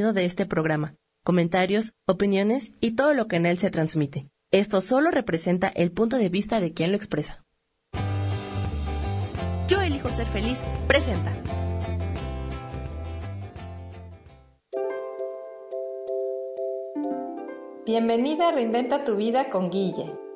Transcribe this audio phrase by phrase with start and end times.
[0.00, 4.28] de este programa, comentarios, opiniones y todo lo que en él se transmite.
[4.50, 7.44] Esto solo representa el punto de vista de quien lo expresa.
[9.68, 10.58] Yo elijo ser feliz,
[10.88, 11.36] presenta.
[17.84, 20.29] Bienvenida a Reinventa tu vida con Guille.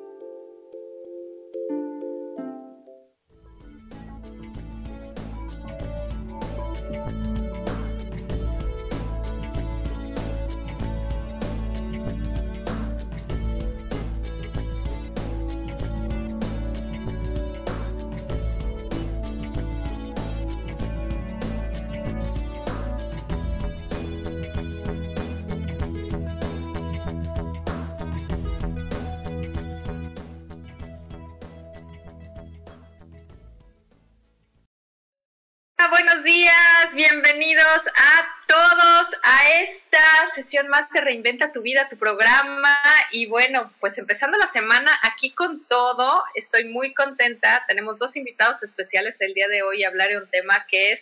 [41.15, 42.75] Reinventa tu vida, tu programa.
[43.11, 47.63] Y bueno, pues empezando la semana aquí con todo, estoy muy contenta.
[47.67, 50.99] Tenemos dos invitados especiales el día de hoy a hablar de un tema que es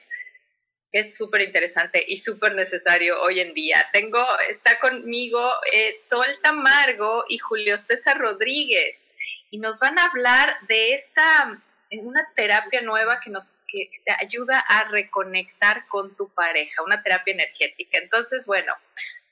[0.91, 3.83] es súper interesante y súper necesario hoy en día.
[3.91, 9.07] Tengo, está conmigo eh, Sol Tamargo y Julio César Rodríguez
[9.49, 11.59] y nos van a hablar de esta
[11.89, 17.33] una terapia nueva que nos que te ayuda a reconectar con tu pareja, una terapia
[17.33, 17.97] energética.
[17.97, 18.73] Entonces, bueno,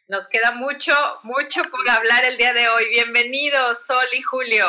[0.08, 2.90] nos queda mucho, mucho por hablar el día de hoy.
[2.90, 4.66] Bienvenidos, Sol y Julio.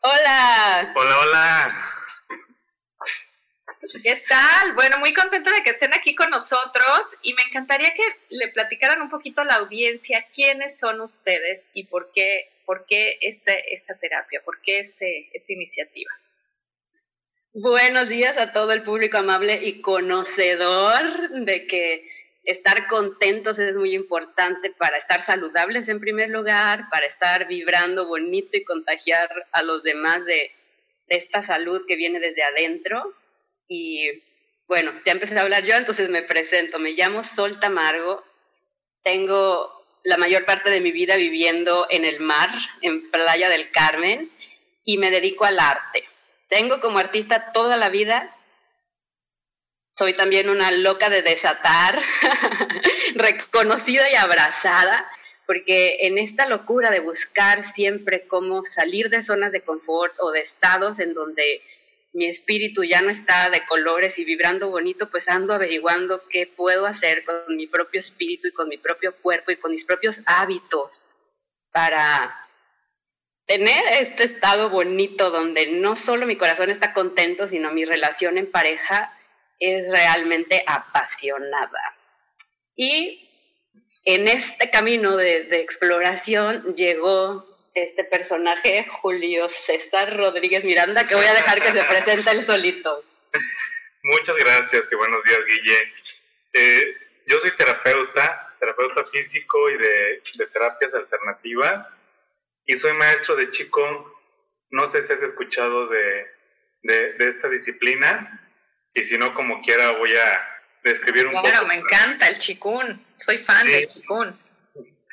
[0.00, 0.92] Hola.
[0.94, 1.94] Hola, hola.
[4.02, 4.74] ¿Qué tal?
[4.74, 9.00] Bueno, muy contenta de que estén aquí con nosotros y me encantaría que le platicaran
[9.00, 13.94] un poquito a la audiencia quiénes son ustedes y por qué, por qué este, esta
[13.98, 16.10] terapia, por qué este, esta iniciativa.
[17.54, 22.08] Buenos días a todo el público amable y conocedor de que
[22.48, 28.56] estar contentos es muy importante para estar saludables en primer lugar, para estar vibrando bonito
[28.56, 30.50] y contagiar a los demás de,
[31.08, 33.14] esta salud que viene desde adentro.
[33.68, 34.22] Y
[34.66, 36.78] bueno, ya empecé a hablar yo, entonces me presento.
[36.78, 38.24] Me llamo Sol Tamargo.
[39.02, 42.48] Tengo la mayor parte de mi vida viviendo en el mar,
[42.80, 44.30] en Playa del Carmen,
[44.84, 46.04] y me dedico al arte.
[46.48, 48.34] Tengo como artista toda la vida
[49.98, 52.00] soy también una loca de desatar,
[53.16, 55.10] reconocida y abrazada,
[55.44, 60.40] porque en esta locura de buscar siempre cómo salir de zonas de confort o de
[60.40, 61.62] estados en donde
[62.12, 66.86] mi espíritu ya no está de colores y vibrando bonito, pues ando averiguando qué puedo
[66.86, 71.08] hacer con mi propio espíritu y con mi propio cuerpo y con mis propios hábitos
[71.72, 72.46] para
[73.46, 78.48] tener este estado bonito donde no solo mi corazón está contento, sino mi relación en
[78.48, 79.17] pareja
[79.58, 81.96] es realmente apasionada.
[82.76, 83.28] Y
[84.04, 91.34] en este camino de, exploración llegó este personaje, Julio César Rodríguez Miranda, que voy a
[91.34, 93.04] dejar que se presente él solito.
[94.02, 95.92] Muchas gracias y buenos días, Guille.
[96.54, 101.94] Eh, yo soy terapeuta, terapeuta físico y de, terapias alternativas,
[102.64, 104.06] y soy maestro de Qigong.
[104.70, 106.26] No sé si has escuchado de,
[106.82, 108.47] de esta disciplina
[108.98, 111.48] y si no, como quiera, voy a describir un poco.
[111.48, 113.04] Claro, me encanta el chikun.
[113.16, 114.38] Soy fan del chikun.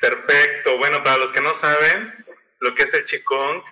[0.00, 0.76] Perfecto.
[0.78, 2.12] Bueno, para los que no saben
[2.60, 3.62] lo que es el chikun,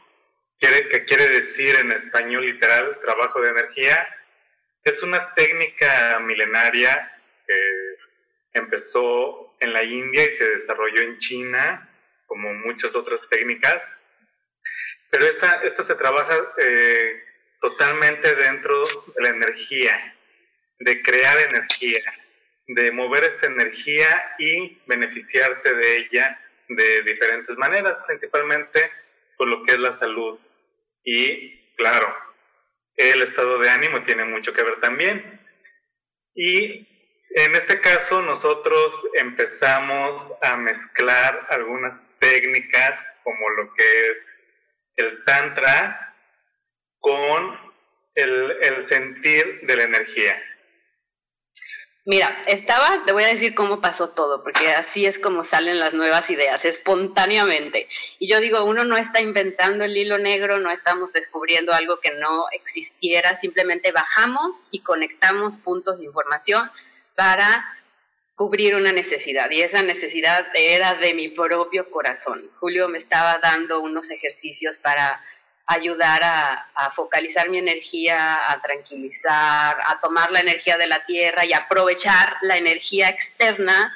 [0.60, 4.06] quiere, que quiere decir en español literal trabajo de energía,
[4.84, 7.10] es una técnica milenaria
[7.46, 7.96] que
[8.52, 11.91] empezó en la India y se desarrolló en China,
[12.26, 13.82] como muchas otras técnicas.
[15.10, 17.22] Pero esta, esta se trabaja eh,
[17.64, 18.84] totalmente dentro
[19.16, 20.14] de la energía,
[20.80, 22.02] de crear energía,
[22.66, 26.38] de mover esta energía y beneficiarte de ella
[26.69, 28.92] de diferentes maneras, principalmente
[29.38, 30.38] por lo que es la salud.
[31.04, 32.14] Y claro,
[32.97, 35.41] el estado de ánimo tiene mucho que ver también.
[36.34, 36.86] Y
[37.31, 44.38] en este caso nosotros empezamos a mezclar algunas técnicas como lo que es
[44.96, 46.13] el tantra
[47.04, 47.60] con
[48.14, 50.42] el, sentir de la energía.
[52.06, 55.92] Mira, estaba, te voy a decir cómo pasó todo, porque así es como salen las
[55.92, 57.88] nuevas ideas, espontáneamente.
[58.18, 62.12] Y yo digo, uno no está inventando el hilo negro, no estamos descubriendo algo que
[62.12, 66.70] no existiera, simplemente bajamos y conectamos puntos de información
[67.14, 67.66] para
[68.34, 69.50] cubrir una necesidad.
[69.50, 72.50] Y esa necesidad era de mi propio corazón.
[72.60, 75.22] Julio me estaba dando unos ejercicios para
[75.66, 81.52] ayudar a, focalizar mi energía, a tranquilizar, a tomar la energía de la tierra y
[81.52, 83.94] aprovechar la energía externa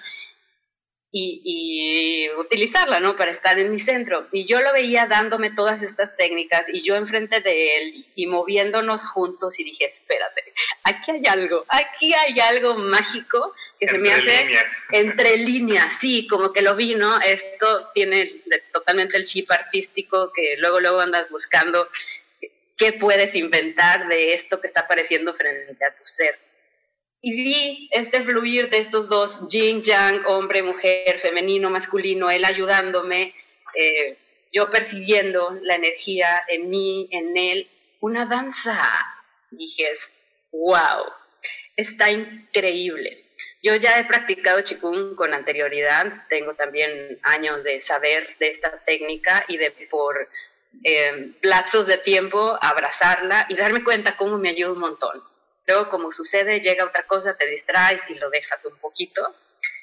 [1.11, 3.17] y, utilizarla, ¿no?
[3.17, 4.29] Para estar en mi centro.
[4.33, 9.03] Y yo lo veía dándome todas estas técnicas y yo enfrente de él y moviéndonos
[9.09, 10.53] juntos y dije, espérate,
[10.85, 14.49] aquí hay algo, aquí hay algo mágico que se me hace
[14.93, 17.21] entre líneas, sí, como que lo vi, ¿no?
[17.21, 18.41] Esto tiene
[18.73, 21.89] totalmente el chip artístico que luego, luego andas buscando
[22.77, 26.39] qué puedes inventar de esto que está apareciendo frente a tu ser
[27.21, 33.35] y vi este fluir de estos dos, yin, yang, hombre, mujer, femenino, masculino, él ayudándome,
[33.75, 34.17] eh,
[34.53, 37.69] yo percibiendo la energía en mí, en él,
[38.01, 38.81] una danza.
[39.51, 39.89] Dije,
[40.53, 41.05] wow,
[41.77, 43.25] está increíble.
[43.63, 49.45] Yo ya he practicado chikung con anterioridad, tengo también años de saber de esta técnica
[49.49, 50.29] y de por
[50.85, 55.25] eh, lapsos de tiempo abrazarla y darme cuenta cómo me ayuda un montón.
[55.67, 59.35] Luego, como sucede, llega otra cosa, te distraes y lo dejas un poquito.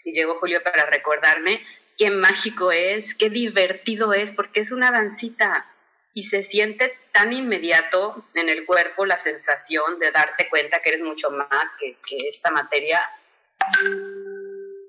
[0.06, 1.62] Y llegó Julio para recordarme
[1.98, 5.70] qué mágico es, qué divertido es, porque es una dancita
[6.14, 11.02] y se siente tan inmediato en el cuerpo la sensación de darte cuenta que eres
[11.02, 11.98] mucho más que
[12.30, 13.02] esta materia.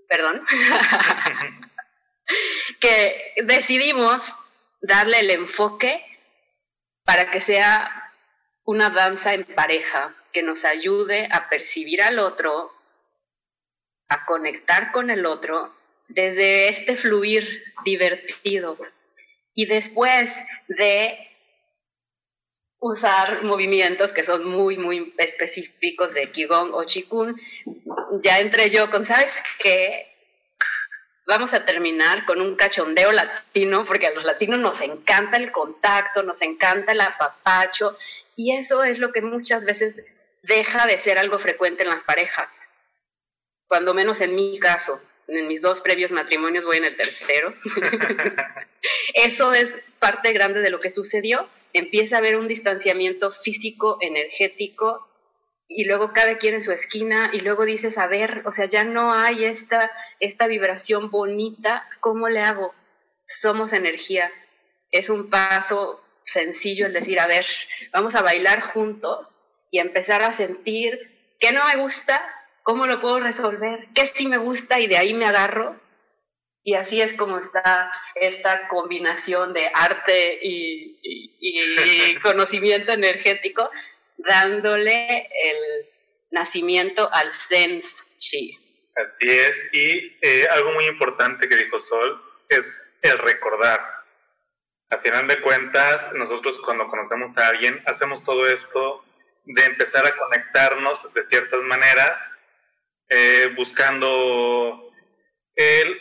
[0.09, 0.45] Perdón.
[2.81, 4.35] que decidimos
[4.81, 6.05] darle el enfoque
[7.05, 8.13] para que sea
[8.65, 12.73] una danza en pareja que nos ayude a percibir al otro,
[14.09, 15.75] a conectar con el otro
[16.09, 18.77] desde este fluir divertido.
[19.55, 20.35] Y después
[20.69, 21.36] de
[22.87, 27.37] usar movimientos que son muy, muy específicos de Qigong o Qigong,
[28.23, 30.13] ya entré yo con, ¿sabes qué?
[31.27, 36.23] Vamos a terminar con un cachondeo latino, porque a los latinos nos encanta el contacto,
[36.23, 37.97] nos encanta el apapacho,
[38.37, 39.97] y eso es lo que muchas veces
[40.43, 42.63] deja de ser algo frecuente en las parejas.
[43.67, 47.55] Cuando menos en mi caso, en mis dos previos matrimonios, voy en el tercero.
[49.15, 51.49] eso es parte grande de lo que sucedió.
[51.73, 55.07] Empieza a haber un distanciamiento físico, energético,
[55.69, 58.85] y luego cada quien en su esquina, y luego dices, a ver, o sea, ya
[58.85, 59.91] no hay esta,
[60.21, 62.75] esta vibración bonita, ¿cómo le hago?
[63.27, 64.31] Somos energía.
[64.93, 67.47] Es un paso sencillo el decir, a ver,
[67.93, 69.37] vamos a bailar juntos
[69.71, 72.23] y empezar a sentir qué no me gusta,
[72.63, 75.81] cómo lo puedo resolver, qué sí me gusta y de ahí me agarro.
[76.67, 83.71] Y así es como está esta combinación de arte y, conocimiento energético,
[84.17, 85.87] dándole el
[86.33, 88.59] nacimiento al Sense Chi.
[88.97, 93.81] Así es, y eh, algo muy importante que dijo Sol es el recordar
[94.91, 99.05] a final de cuentas, nosotros cuando conocemos a alguien, hacemos todo esto
[99.45, 102.19] de empezar a conectarnos de ciertas maneras,
[103.09, 104.86] eh, buscando,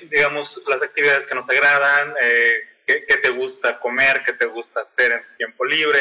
[0.10, 5.12] digamos, las actividades que nos agradan, eh, qué, te gusta comer, qué te gusta hacer
[5.14, 6.00] en tu tiempo libre.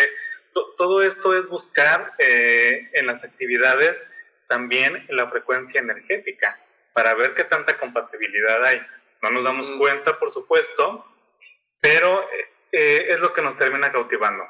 [0.77, 4.05] todo esto es buscar eh, en las actividades
[4.49, 6.59] también la frecuencia energética
[6.93, 8.81] para ver qué tanta compatibilidad hay.
[9.23, 9.79] No nos damos mm.
[9.79, 11.07] cuenta, por supuesto,
[11.81, 12.29] pero
[12.73, 14.45] eh, es lo que nos termina cautivando.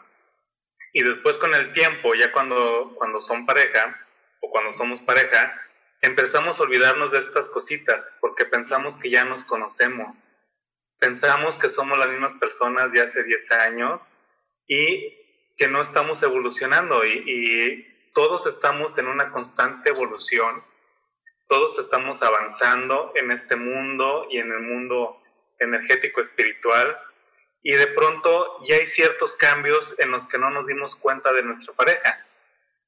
[0.93, 3.99] Y después con el tiempo, ya cuando, cuando son pareja
[4.41, 5.61] o cuando somos pareja,
[6.05, 10.37] empezamos a olvidarnos de estas cositas porque pensamos que ya nos conocemos.
[10.99, 14.03] Pensamos que somos las mismas personas de hace 10 años
[14.67, 15.19] y
[15.57, 20.63] que no estamos evolucionando y, todos estamos en una constante evolución,
[21.49, 25.21] todos estamos avanzando en este mundo y en el mundo
[25.59, 26.97] energético espiritual
[27.61, 31.43] y de pronto ya hay ciertos cambios en los que no nos dimos cuenta de
[31.43, 32.25] nuestra pareja.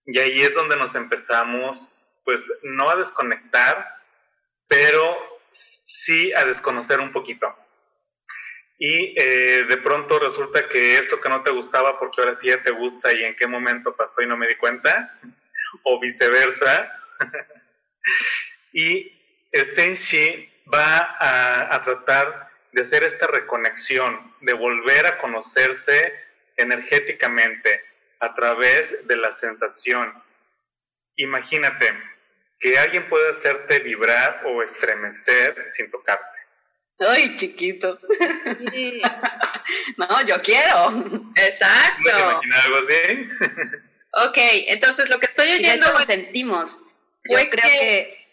[0.05, 1.93] Y ahí es donde nos empezamos,
[2.27, 4.03] pues, no a desconectar,
[4.69, 7.57] pero sí a desconocer un poquito.
[8.79, 12.63] Y eh, de pronto resulta que esto que no te gustaba, porque ahora sí ya
[12.63, 15.19] te gusta y en qué momento pasó y no me di cuenta,
[15.85, 17.01] o viceversa.
[18.73, 19.13] y
[19.75, 26.13] Senshi va a, a tratar de hacer esta reconexión, de volver a conocerse
[26.57, 27.83] energéticamente
[28.19, 30.13] a través de la sensación.
[31.17, 32.16] Imagínate
[32.59, 36.25] que alguien puede hacerte vibrar o estremecer sin tocarte.
[36.99, 38.01] Ay, chiquitos.
[39.99, 41.05] no, yo quiero.
[41.37, 42.11] Exacto.
[42.11, 43.29] ¿No te imaginas algo así?
[44.29, 45.93] ok, entonces lo que estoy oyendo...
[45.93, 46.79] lo sentimos.
[47.25, 48.27] Yo creo que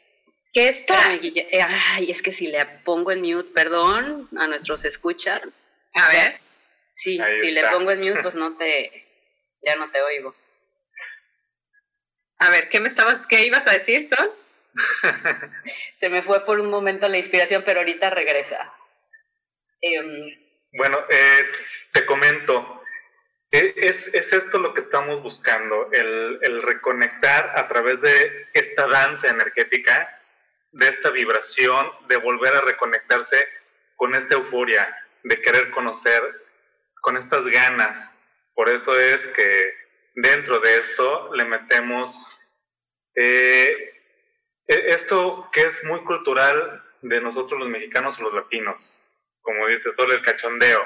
[0.54, 1.10] ¿Qué está?
[1.10, 5.42] Ay, es que si le pongo en mute, perdón, a nuestros escuchar.
[5.96, 6.38] A ver.
[6.94, 9.04] Sí, si le pongo en mute, pues no te,
[9.64, 10.36] ya no te oigo.
[12.44, 14.34] A ver, ¿qué me estabas, qué ibas a decir, Sol?
[16.00, 18.74] Se me fue por un momento la inspiración, pero ahorita regresa.
[19.80, 20.38] Em,
[20.74, 21.52] bueno, eh,
[21.94, 22.84] te comento,
[23.50, 28.88] e, es, es, esto lo que estamos buscando, el, el, reconectar a través de esta
[28.88, 30.20] danza energética,
[30.74, 33.48] de esta vibración, de volver a reconectarse
[33.96, 36.22] con esta euforia, de querer conocer,
[37.00, 38.16] con estas ganas.
[38.54, 39.74] Por eso es que
[40.16, 42.33] dentro de esto le metemos
[43.16, 43.94] eh,
[44.68, 49.04] e, esto que es muy cultural de nosotros los mexicanos o los latinos,
[49.42, 50.82] como dice solo el cachondeo.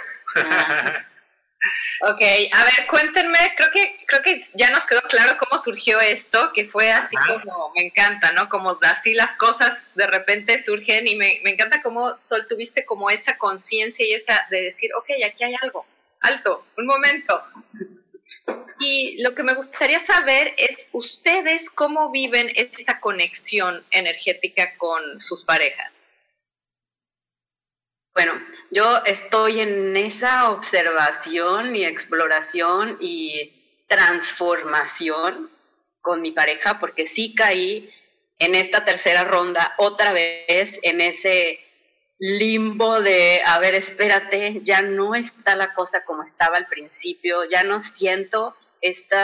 [2.01, 6.51] ok, a ver, cuéntenme, creo que, creo que ya nos quedó claro cómo surgió esto,
[6.53, 8.49] que fue así como, me encanta, ¿no?
[8.49, 13.09] Como así las cosas de repente surgen y me, me encanta cómo Sol tuviste como
[13.09, 15.85] esa conciencia y esa de decir, ok, aquí hay algo,
[16.21, 17.43] alto, un momento,
[18.79, 25.43] y lo que me gustaría saber es ustedes cómo viven esta conexión energética con sus
[25.43, 25.91] parejas.
[28.13, 28.33] Bueno,
[28.71, 33.53] yo estoy en esa observación y exploración y
[33.87, 35.51] transformación
[36.01, 37.93] con mi pareja porque sí caí
[38.39, 41.59] en esta tercera ronda otra vez en ese
[42.19, 47.63] limbo de, a ver, espérate, ya no está la cosa como estaba al principio, ya
[47.63, 49.17] no siento este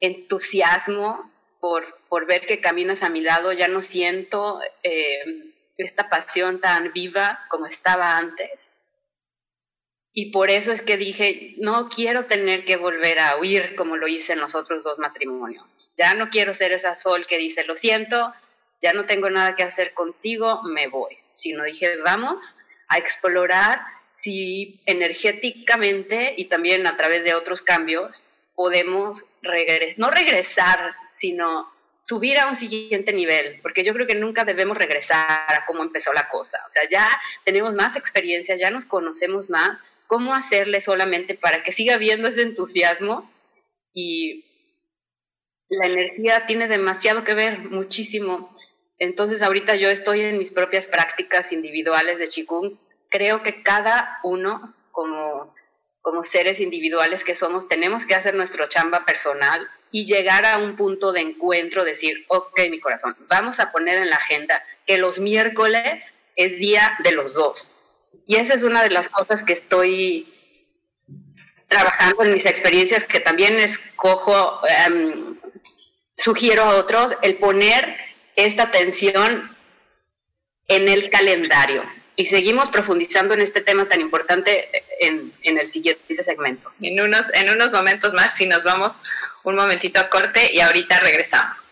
[0.00, 1.30] entusiasmo
[1.60, 6.92] por, por ver que caminas a mi lado, ya no siento eh, esta pasión tan
[6.92, 8.68] viva como estaba antes.
[10.14, 14.08] Y por eso es que dije, no quiero tener que volver a huir como lo
[14.08, 15.88] hice en los otros dos matrimonios.
[15.96, 18.34] Ya no quiero ser esa sol que dice, lo siento,
[18.82, 21.16] ya no tengo nada que hacer contigo, me voy.
[21.36, 22.56] Sino dije, vamos
[22.88, 23.80] a explorar
[24.16, 31.70] si energéticamente y también a través de otros cambios podemos regresar, no regresar, sino
[32.04, 36.12] subir a un siguiente nivel, porque yo creo que nunca debemos regresar a cómo empezó
[36.12, 36.58] la cosa.
[36.68, 37.08] O sea, ya
[37.44, 42.42] tenemos más experiencia, ya nos conocemos más, cómo hacerle solamente para que siga habiendo ese
[42.42, 43.30] entusiasmo
[43.94, 44.44] y
[45.68, 48.54] la energía tiene demasiado que ver, muchísimo.
[48.98, 52.78] Entonces ahorita yo estoy en mis propias prácticas individuales de Qigong.
[53.08, 55.54] Creo que cada uno como
[56.02, 60.76] como seres individuales que somos, tenemos que hacer nuestro chamba personal y llegar a un
[60.76, 65.20] punto de encuentro, decir, ok, mi corazón, vamos a poner en la agenda que los
[65.20, 67.74] miércoles es día de los dos.
[68.26, 70.32] Y esa es una de las cosas que estoy
[71.68, 75.38] trabajando en mis experiencias, que también escojo, em,
[76.16, 77.96] sugiero a otros, el poner
[78.34, 79.56] esta atención
[80.68, 81.82] en el calendario
[82.16, 84.68] y seguimos profundizando en este tema tan importante
[85.00, 86.70] en, en, el siguiente segmento.
[86.80, 89.02] En unos, en unos momentos más, si nos vamos
[89.44, 91.71] un momentito a corte y ahorita regresamos.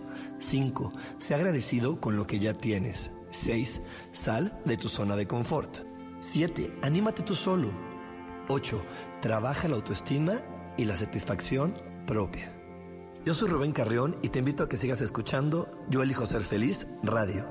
[0.41, 0.91] 5.
[1.19, 3.11] Sé agradecido con lo que ya tienes.
[3.31, 3.81] 6.
[4.11, 5.85] Sal de tu zona de confort.
[6.19, 6.79] 7.
[6.81, 7.69] Anímate tú solo.
[8.47, 8.81] 8.
[9.21, 10.33] Trabaja la autoestima
[10.77, 11.73] y la satisfacción
[12.05, 12.57] propia.
[13.23, 16.87] Yo soy Rubén Carrión y te invito a que sigas escuchando Yo elijo ser feliz
[17.03, 17.45] radio.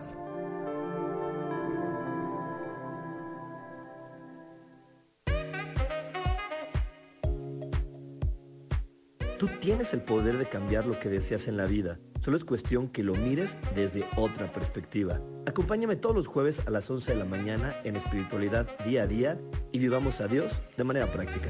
[9.38, 12.88] Tú tienes el poder de cambiar lo que deseas en la vida Solo es cuestión
[12.88, 15.20] que lo mires desde otra perspectiva.
[15.46, 19.38] Acompáñame todos los jueves a las 11 de la mañana en espiritualidad día a día
[19.72, 21.48] y vivamos a Dios de manera práctica.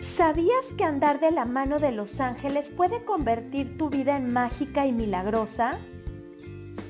[0.00, 4.86] ¿Sabías que andar de la mano de los ángeles puede convertir tu vida en mágica
[4.86, 5.80] y milagrosa?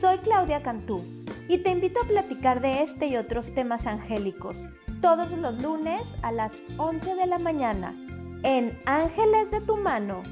[0.01, 1.03] Soy Claudia Cantú
[1.49, 4.59] y te invito a platicar de este y otros temas angélicos
[5.05, 7.95] todos los lunes a las 11 de la mañana
[8.43, 10.23] en Ángeles de tu mano.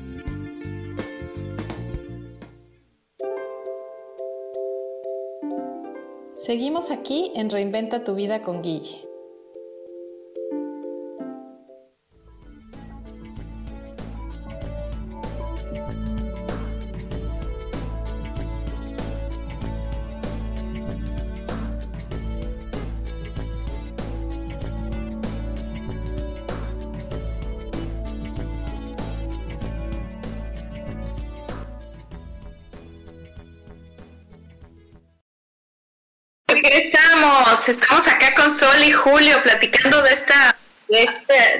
[6.37, 9.12] Seguimos aquí en Reinventa tu vida con Guille.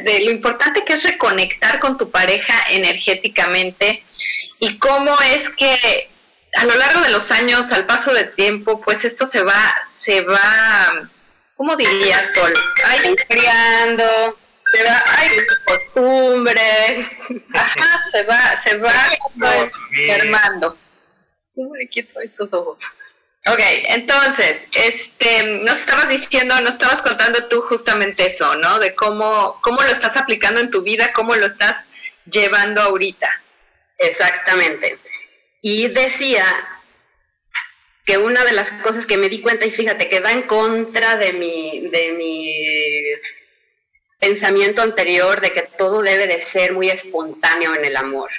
[0.03, 4.05] De lo importante que es reconectar con tu pareja energéticamente
[4.59, 6.09] y cómo es que
[6.55, 10.21] a lo largo de los años, al paso del tiempo, pues esto se va, se
[10.21, 11.09] va,
[11.57, 12.53] ¿cómo diría Sol?
[12.85, 14.39] Ay, creando,
[14.73, 15.29] se va, ay,
[15.67, 17.09] costumbre,
[17.55, 18.95] ajá, se va, se va
[20.09, 20.77] hermando.
[21.55, 22.79] Me quito esos ojos.
[23.45, 28.79] Ok, entonces, este, nos estabas diciendo, nos estabas contando tú justamente eso, ¿no?
[28.79, 31.87] De cómo, cómo lo estás aplicando en tu vida, cómo lo estás
[32.31, 33.43] llevando ahorita.
[33.99, 34.97] Exactamente.
[35.61, 36.45] Y decía
[38.05, 41.17] que una de las cosas que me di cuenta, y fíjate, que va en contra
[41.17, 43.03] de mi, de mi
[44.21, 48.31] pensamiento anterior de que todo debe de ser muy espontáneo en el amor.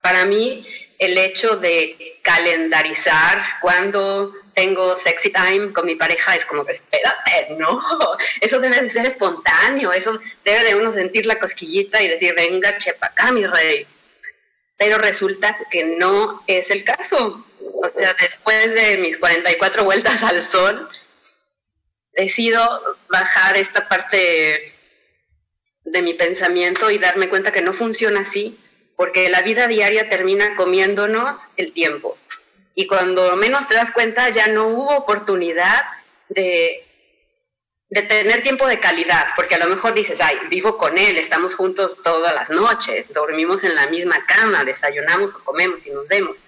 [0.00, 0.66] Para mí,
[0.98, 7.56] el hecho de calendarizar cuando tengo sexy time con mi pareja es como que espérate,
[7.58, 7.82] no,
[8.40, 12.78] eso debe de ser espontáneo, eso debe de uno sentir la cosquillita y decir, venga,
[12.78, 13.86] chepa acá, mi rey.
[14.76, 17.44] Pero resulta que no es el caso.
[17.60, 20.88] O sea, después de mis 44 vueltas al sol,
[22.12, 24.72] decido bajar esta parte
[25.84, 28.58] de mi pensamiento y darme cuenta que no funciona así
[28.96, 32.16] porque la vida diaria termina comiéndonos el tiempo.
[32.74, 35.84] Y cuando menos te das cuenta, ya no hubo oportunidad
[36.28, 36.84] de,
[37.88, 41.54] de tener tiempo de calidad, porque a lo mejor dices, ay, vivo con él, estamos
[41.54, 46.40] juntos todas las noches, dormimos en la misma cama, desayunamos o comemos y nos vemos.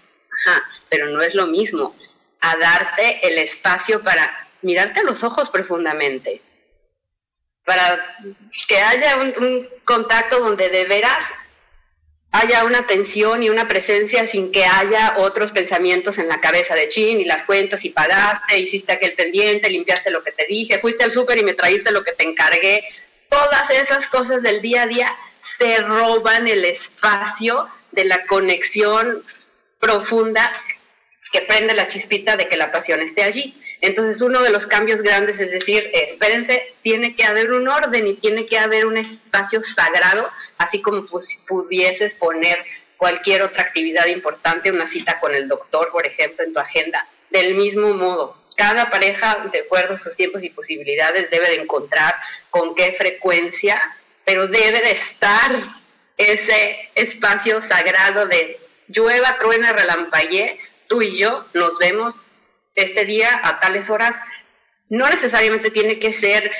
[0.47, 1.97] Ajá, pero no es lo mismo
[2.41, 6.43] a darte el espacio para mirarte a los ojos profundamente,
[7.65, 8.17] para
[8.67, 11.27] que haya un, un contacto donde de veras
[12.37, 16.89] haya una atención y una presencia sin que haya otros pensamientos en la cabeza de
[16.89, 21.05] chin y las cuentas y pagaste, hiciste aquel pendiente, limpiaste lo que te dije, fuiste
[21.05, 22.85] al súper y me traíste lo que te encargué.
[23.29, 29.25] Todas esas cosas del día a día se roban el espacio de la conexión
[29.81, 30.53] profunda
[31.33, 33.55] que prende la chispita de que la pasión esté allí.
[33.81, 38.15] Entonces uno de los cambios grandes es decir, espérense, tiene que haber un orden y
[38.15, 41.07] tiene que haber un espacio sagrado, así como
[41.49, 42.65] pudieses poner
[42.97, 47.07] cualquier otra actividad importante, una cita con el doctor, por ejemplo, en tu agenda.
[47.31, 52.15] Del mismo modo, cada pareja, de acuerdo a sus tiempos y posibilidades, debe de encontrar
[52.51, 53.81] con qué frecuencia,
[54.25, 55.53] pero debe de estar
[56.17, 58.59] ese espacio sagrado de
[58.89, 62.15] llueva, truena, relampaguee, tú y yo nos vemos
[62.77, 64.17] este día a tales horas,
[64.89, 66.53] no necesariamente tiene que ser,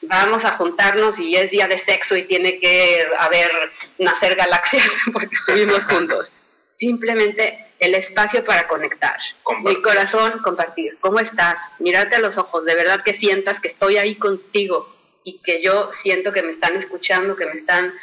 [0.00, 3.50] vamos a juntarnos y es día de sexo y tiene que haber,
[3.98, 6.32] nacer galaxias porque estuvimos juntos.
[6.76, 9.18] Simplemente el espacio para conectar.
[9.62, 10.98] Mi corazón, compartir.
[11.00, 11.76] ¿Cómo estás?
[11.78, 15.92] Mirarte a los ojos, de verdad que sientas que estoy ahí contigo y que yo
[15.92, 17.94] siento que me están escuchando, que me están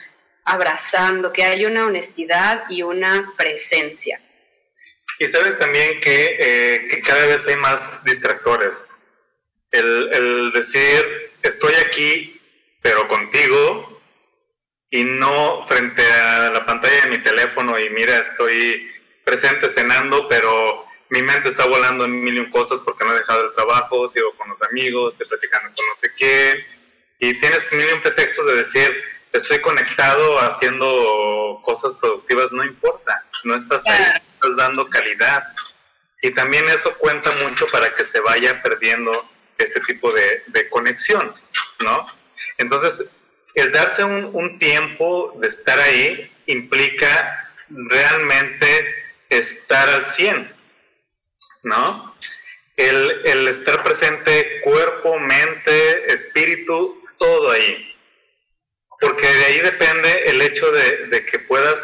[0.46, 4.22] abrazando, que hay una honestidad y una presencia.
[5.20, 9.00] Y sabes también que, eh, que cada vez hay más distractores.
[9.70, 12.42] El, decir, estoy aquí,
[12.82, 14.02] pero contigo,
[14.90, 18.90] y no frente a la pantalla de mi teléfono y mira, estoy
[19.26, 23.20] presente cenando, pero mi mente está volando en mil y un cosas porque no he
[23.20, 26.66] dejado el trabajo, sigo con los amigos, estoy platicando con no sé quién,
[27.20, 33.24] y tienes mil y un pretextos de decir, estoy conectado haciendo cosas productivas, no importa,
[33.44, 35.44] no estás ahí, estás dando calidad.
[36.22, 41.34] Y también eso cuenta mucho para que se vaya perdiendo este tipo de, conexión,
[41.80, 42.08] ¿no?
[42.58, 43.06] Entonces,
[43.56, 48.96] el darse un, tiempo de estar ahí implica realmente
[49.30, 50.54] estar al 100,
[51.64, 52.16] ¿no?
[52.76, 57.89] El, estar presente cuerpo, mente, espíritu, todo ahí.
[59.00, 61.80] Porque de ahí depende el hecho de que puedas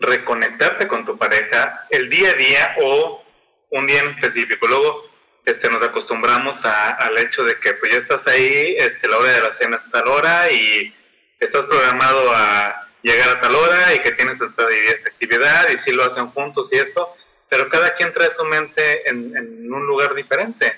[0.00, 3.22] reconectarte con tu pareja el día a día o
[3.70, 4.66] un día en específico.
[4.66, 5.10] Luego
[5.44, 9.40] este, nos acostumbramos al hecho de que pues ya estás ahí, este, la hora de
[9.40, 10.94] la cena es tal hora y
[11.38, 15.92] estás programado a llegar a tal hora y que tienes esta, esta actividad y si
[15.92, 17.14] lo hacen juntos y esto,
[17.48, 20.76] pero cada quien trae su mente en, un lugar diferente.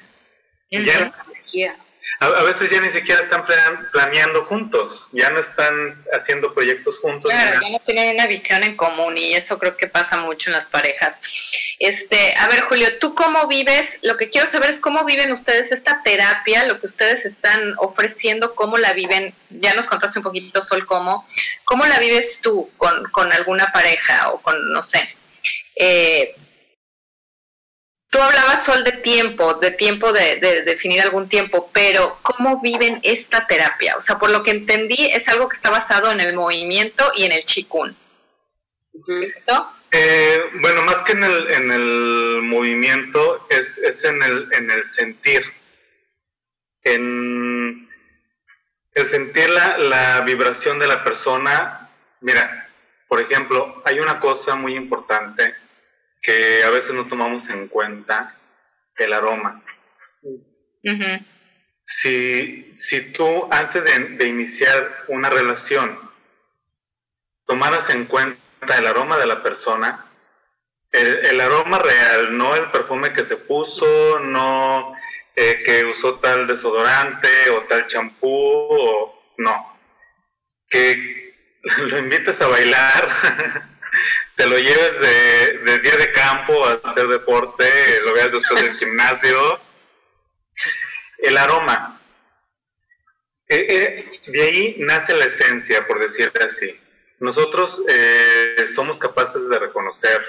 [0.71, 1.77] Ya,
[2.23, 3.45] a, veces ya ni siquiera están
[3.91, 7.31] planeando juntos, ya no están haciendo proyectos juntos.
[7.31, 10.57] Claro, ya no tienen una visión en común y eso creo que pasa mucho en
[10.57, 11.19] las parejas.
[11.79, 13.99] Este, a ver, Julio, ¿tú cómo vives?
[14.03, 18.55] Lo que quiero saber es cómo viven ustedes esta terapia, lo que ustedes están ofreciendo,
[18.55, 19.35] cómo la viven.
[19.51, 21.27] Ya nos contaste un poquito, Sol, cómo.
[21.65, 25.17] ¿Cómo la vives tú con, con alguna pareja o con, no sé?
[25.75, 26.37] Eh,
[28.13, 33.47] Tú hablabas, Sol, de tiempo, de tiempo de, definir algún tiempo, pero ¿cómo viven esta
[33.47, 33.97] terapia?
[33.97, 37.25] O sea, por lo que entendí, es algo que está basado en el movimiento y
[37.25, 37.97] en el chikun.
[39.93, 44.85] Eh, bueno, más que en el, en el movimiento, es, es en, el, en el
[44.85, 45.47] sentir.
[46.85, 47.89] En
[48.93, 51.89] el sentir la vibración de la persona.
[52.21, 52.69] Mira,
[53.09, 55.55] por ejemplo, hay una cosa muy importante
[56.23, 58.39] que a veces no tomamos en cuenta
[58.97, 59.63] el aroma.
[61.85, 63.85] si, si, tú antes
[64.19, 65.99] de, iniciar una relación
[67.47, 68.39] tomaras en cuenta
[68.79, 70.07] el aroma de la persona,
[70.93, 74.95] el, aroma real, no el perfume que se puso, no
[75.35, 79.79] eh, que usó tal desodorante o tal champú, o no,
[80.69, 81.35] que
[81.79, 83.69] lo invites a bailar
[84.37, 85.01] te lo lleves
[85.65, 87.65] de, día de campo a hacer deporte,
[88.05, 89.61] lo veas después del gimnasio.
[91.19, 92.01] El aroma.
[93.49, 96.79] Eh, eh, de ahí nace la esencia, por decirte así.
[97.21, 100.21] Nosotros eh, somos capaces de reconocer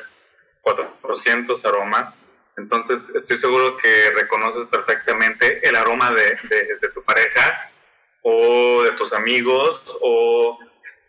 [0.62, 2.16] 400 aromas,
[2.58, 6.38] entonces estoy seguro que reconoces perfectamente el aroma de,
[6.80, 7.72] de tu pareja
[8.22, 10.60] o de tus amigos o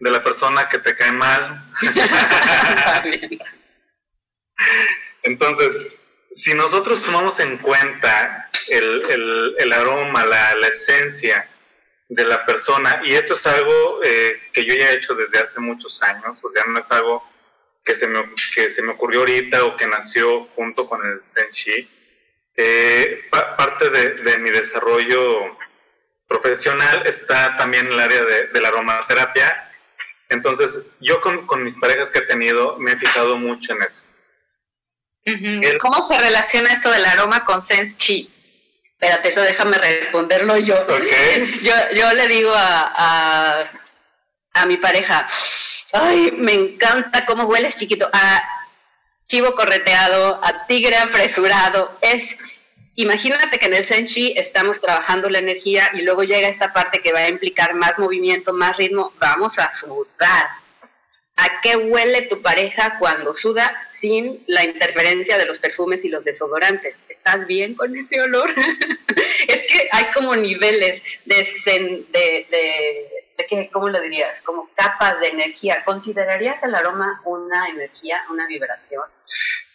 [0.00, 1.64] de la persona que te cae mal.
[5.22, 5.92] Entonces,
[6.34, 11.48] si nosotros tomamos en cuenta el, aroma, la, esencia
[12.08, 15.60] de la persona, y esto es algo eh, que yo ya he hecho desde hace
[15.60, 17.26] muchos años, o sea, no es algo
[17.84, 18.22] que se me,
[18.54, 21.88] que se me ocurrió ahorita o que nació junto con el Senshi,
[22.56, 25.56] eh, parte de, mi desarrollo
[26.28, 29.73] profesional está también en el área de, de la aromaterapia
[30.28, 34.04] entonces, yo con, mis parejas que he tenido me he fijado mucho en eso.
[35.80, 38.30] ¿Cómo se relaciona esto del aroma con Sense Chi?
[38.84, 40.86] Espérate, eso déjame responderlo yo.
[41.62, 43.70] Yo, yo le digo a,
[44.54, 45.28] a, mi pareja,
[45.92, 48.42] ay, me encanta cómo hueles chiquito, a
[49.26, 52.36] chivo correteado, a tigre apresurado, es
[52.96, 57.12] Imagínate que en el Senshi estamos trabajando la energía y luego llega esta parte que
[57.12, 59.12] va a implicar más movimiento, más ritmo.
[59.18, 60.46] Vamos a sudar.
[61.36, 66.22] ¿A qué huele tu pareja cuando suda sin la interferencia de los perfumes y los
[66.22, 67.00] desodorantes?
[67.08, 68.54] ¿Estás bien con ese olor?
[69.48, 71.48] es que hay como niveles de,
[72.12, 73.23] de, de,
[73.72, 74.40] ¿cómo lo dirías?
[74.42, 75.82] Como capas de energía.
[75.84, 79.02] ¿Considerarías el aroma una energía, una vibración?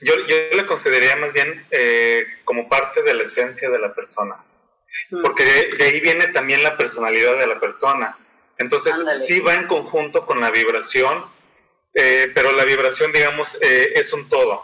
[0.01, 4.37] Yo, yo le consideraría más bien eh, como parte de la esencia de la persona,
[5.09, 5.21] mm.
[5.21, 8.17] porque de, ahí viene también la personalidad de la persona.
[8.57, 8.95] Entonces,
[9.25, 11.25] sí va en conjunto con la vibración,
[11.93, 14.63] eh, pero la vibración, digamos, eh, es un todo.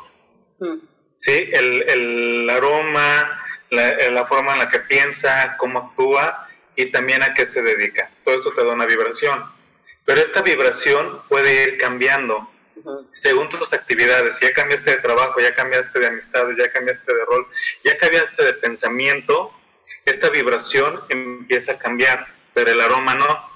[0.59, 0.77] Mm.
[1.19, 1.49] ¿Sí?
[1.53, 6.44] El, el aroma, la, la, forma en la que piensa, cómo actúa
[6.75, 8.09] y también a qué se dedica.
[8.23, 9.43] Todo esto te da una vibración.
[10.05, 12.49] Pero esta vibración puede ir cambiando
[13.11, 14.39] según tus actividades.
[14.39, 17.47] Ya cambiaste de trabajo, ya cambiaste de amistades, ya cambiaste de rol,
[17.83, 19.51] ya cambiaste de pensamiento,
[20.05, 23.55] esta vibración empieza a cambiar, pero el aroma no.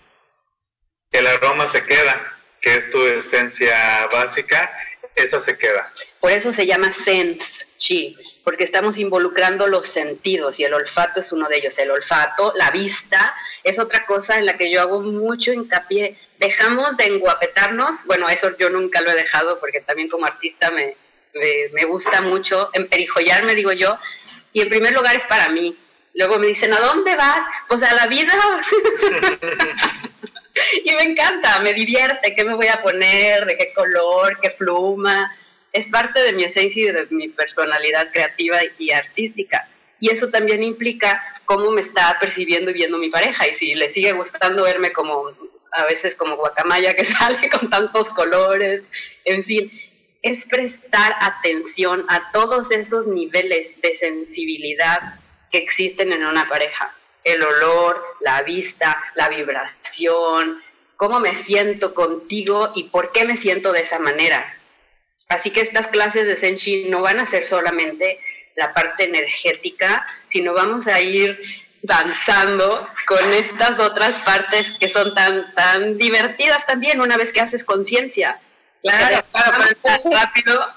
[1.12, 4.72] El aroma se queda, que es tu esencia básica,
[5.16, 5.92] esa se queda.
[6.20, 8.16] Por eso se llama sense chi,
[8.50, 11.78] porque estamos involucrando los sentidos y el olfato es uno de ellos.
[11.78, 16.98] El olfato, la vista, es otra cosa en la que yo hago mucho hincapié dejamos
[16.98, 20.96] de enguapetarnos, bueno, eso yo nunca lo he dejado porque también como artista me,
[21.74, 24.00] me, gusta mucho emperijollarme, digo yo,
[24.54, 25.78] y en primer lugar es para mí.
[26.16, 27.46] Luego me dicen, ¿a dónde vas?
[27.68, 28.34] Pues a la vida.
[30.86, 35.36] y me encanta, me divierte, qué me voy a poner, de qué color, qué pluma.
[35.72, 39.68] Es parte de mi esencia y de mi personalidad creativa y artística.
[40.00, 43.48] Y eso también implica cómo me está percibiendo y viendo mi pareja.
[43.48, 45.32] Y si le sigue gustando verme como
[45.72, 48.84] a veces como guacamaya que sale con tantos colores,
[49.26, 49.72] en fin,
[50.22, 55.20] es prestar atención a todos esos niveles de sensibilidad
[55.52, 56.94] que existen en una pareja.
[57.24, 60.62] El olor, la vista, la vibración,
[60.98, 64.59] cómo me siento contigo y por qué me siento de esa manera.
[65.30, 68.20] Así que estas clases de Senshi no van a ser solamente
[68.56, 71.40] la parte energética, sino vamos a ir
[71.84, 77.64] danzando con estas otras partes que son tan, tan divertidas también una vez que haces
[77.64, 78.40] conciencia.
[78.82, 80.74] Claro, claro, pero rápido.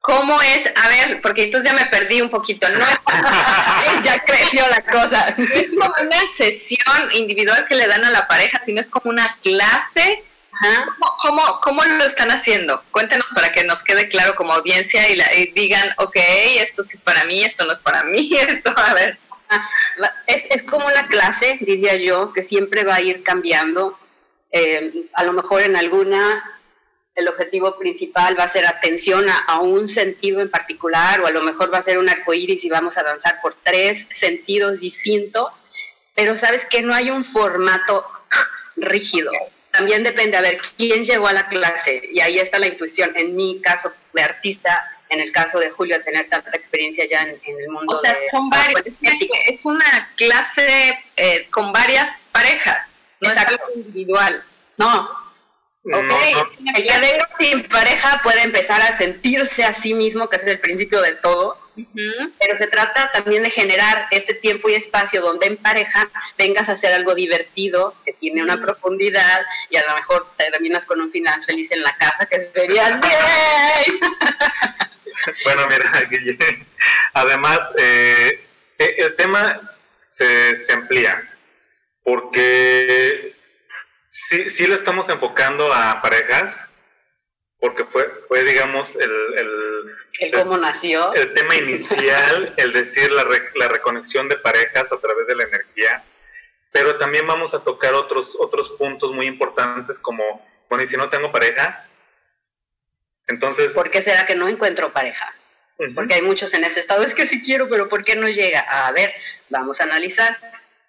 [0.00, 0.70] ¿Cómo es?
[0.76, 2.78] A ver, porque entonces ya me perdí un poquito, ¿no?
[4.04, 5.34] ya creció la cosa.
[5.52, 9.36] Es como una sesión individual que le dan a la pareja, sino es como una
[9.42, 10.22] clase.
[11.22, 12.82] ¿Cómo, cómo, lo están haciendo?
[12.90, 16.16] Cuéntenos para que nos quede claro como audiencia y, y digan, ok,
[16.58, 19.18] esto sí es para mí, esto no es para mí, esto, a ver.
[20.26, 23.98] Es, es como la clase, diría yo, que siempre va a ir cambiando.
[24.50, 26.56] Eh, a lo mejor en alguna
[27.16, 31.42] el objetivo principal va a ser atención a, un sentido en particular, o a lo
[31.42, 35.62] mejor va a ser un arcoíris y vamos a danzar por tres sentidos distintos,
[36.14, 38.06] pero sabes que no hay un formato
[38.76, 39.32] rígido.
[39.76, 43.12] También depende a ver quién llegó a la clase, y ahí está la intuición.
[43.14, 47.38] En mi caso de artista, en el caso de Julio, tener tanta experiencia ya en,
[47.44, 47.96] el mundo.
[47.96, 48.82] O sea, son varios.
[49.46, 54.42] Es una clase eh, con varias parejas, no es algo individual.
[54.76, 55.26] No.
[55.84, 56.10] Ok,
[56.74, 61.00] el que sin pareja puede empezar a sentirse a sí mismo, que es el principio
[61.00, 61.56] del todo,
[62.38, 66.08] pero se trata también de generar este tiempo y espacio donde en pareja
[66.38, 71.00] vengas a hacer algo divertido, que tiene una profundidad y a lo mejor terminas con
[71.00, 73.00] un final feliz en la casa, que sería
[75.44, 75.92] bueno, mira,
[77.14, 78.40] además, eh,
[78.78, 79.60] eh, el tema
[80.06, 81.22] se, se, amplía,
[82.02, 83.34] porque
[84.08, 86.66] sí, sí lo estamos enfocando a parejas,
[87.58, 89.96] porque fue, fue digamos, el, el,
[90.32, 91.12] cómo nació.
[91.14, 93.24] El tema inicial, el decir la,
[93.54, 96.02] la reconexión de parejas a través de la energía,
[96.72, 101.08] pero también vamos a tocar otros, otros puntos muy importantes como, bueno, y si no
[101.08, 101.86] tengo pareja,
[103.26, 103.72] entonces...
[103.72, 105.34] ¿Por qué será que no encuentro pareja?
[105.94, 108.60] Porque hay muchos en ese estado, es que sí quiero, pero ¿por qué no llega?
[108.60, 109.12] A ver,
[109.50, 110.36] vamos a analizar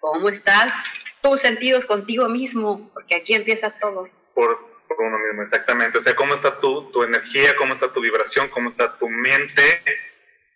[0.00, 0.74] cómo estás
[1.20, 4.08] tus sentidos contigo mismo, porque aquí empieza todo.
[4.34, 4.67] Por,
[4.98, 5.98] uno mismo, exactamente.
[5.98, 9.82] O sea, cómo está tu, tu energía, cómo está tu vibración, cómo está tu mente,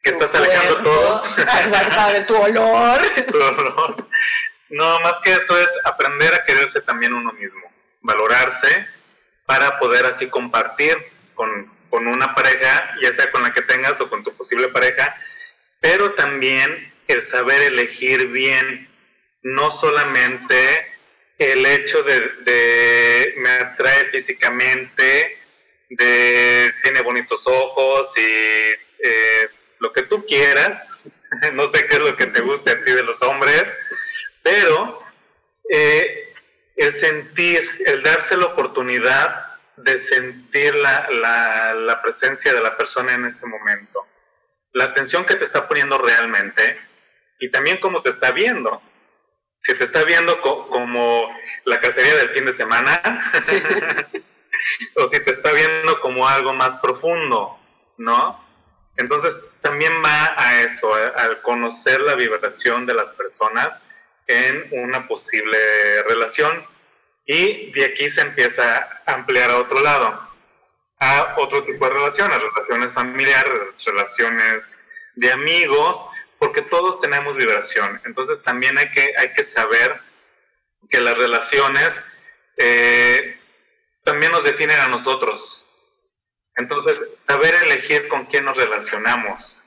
[0.03, 1.23] que estás alejando todos.
[2.27, 3.01] tu olor.
[3.31, 4.09] tu olor.
[4.71, 8.87] No, más que eso es aprender a quererse también uno mismo, valorarse
[9.45, 10.97] para poder así compartir
[11.35, 15.15] con, con una pareja, ya sea con la que tengas o con tu posible pareja,
[15.81, 18.89] pero también el saber elegir bien,
[19.43, 20.92] no solamente
[21.39, 25.39] el hecho de, me atrae físicamente,
[25.89, 31.05] de tiene bonitos ojos y eh, lo que tú quieras,
[31.53, 33.65] no sé qué es lo que te guste a ti de los hombres,
[34.43, 35.03] pero
[35.69, 36.35] eh,
[36.77, 41.09] el sentir, el darse la oportunidad de sentir la,
[41.75, 44.07] la, presencia de la persona en ese momento,
[44.73, 46.79] la atención que te está poniendo realmente
[47.41, 48.83] y también cómo te está viendo.
[49.63, 51.29] Si te está viendo como
[51.65, 53.01] la cacería del fin de semana
[54.97, 57.59] o si te está viendo como algo más profundo,
[57.97, 58.43] ¿no?
[58.97, 63.79] Entonces también va a eso, al conocer la vibración de las personas
[64.27, 65.59] en una posible
[66.09, 66.65] relación
[67.27, 70.29] y de aquí se empieza a ampliar a otro lado,
[70.99, 74.79] a otro tipo de relaciones, relaciones familiares, relaciones
[75.15, 76.05] de amigos,
[76.43, 78.01] porque todos tenemos vibración.
[78.05, 79.97] Entonces también hay que, hay que saber
[80.91, 81.93] que las relaciones
[82.57, 83.39] eh,
[84.03, 85.65] también nos definen a nosotros.
[86.57, 89.63] Entonces, saber elegir con quién nos relacionamos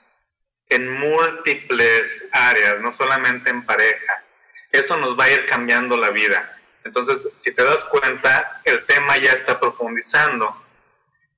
[0.68, 4.26] en múltiples áreas, no solamente en pareja,
[4.70, 6.60] eso nos va a ir cambiando la vida.
[6.84, 10.62] Entonces, si te das cuenta, el tema ya está profundizando.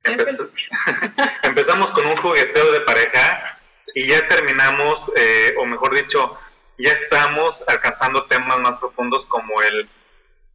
[1.43, 3.56] empezamos con un jugueteo de pareja
[3.97, 6.37] y ya terminamos, eh, o mejor dicho,
[6.77, 9.89] ya estamos alcanzando temas más profundos como el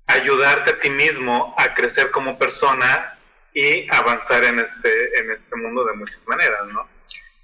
[0.06, 3.18] ayudarte a ti mismo a crecer como persona
[3.52, 6.88] y avanzar en este, en este mundo de muchas maneras, ¿no?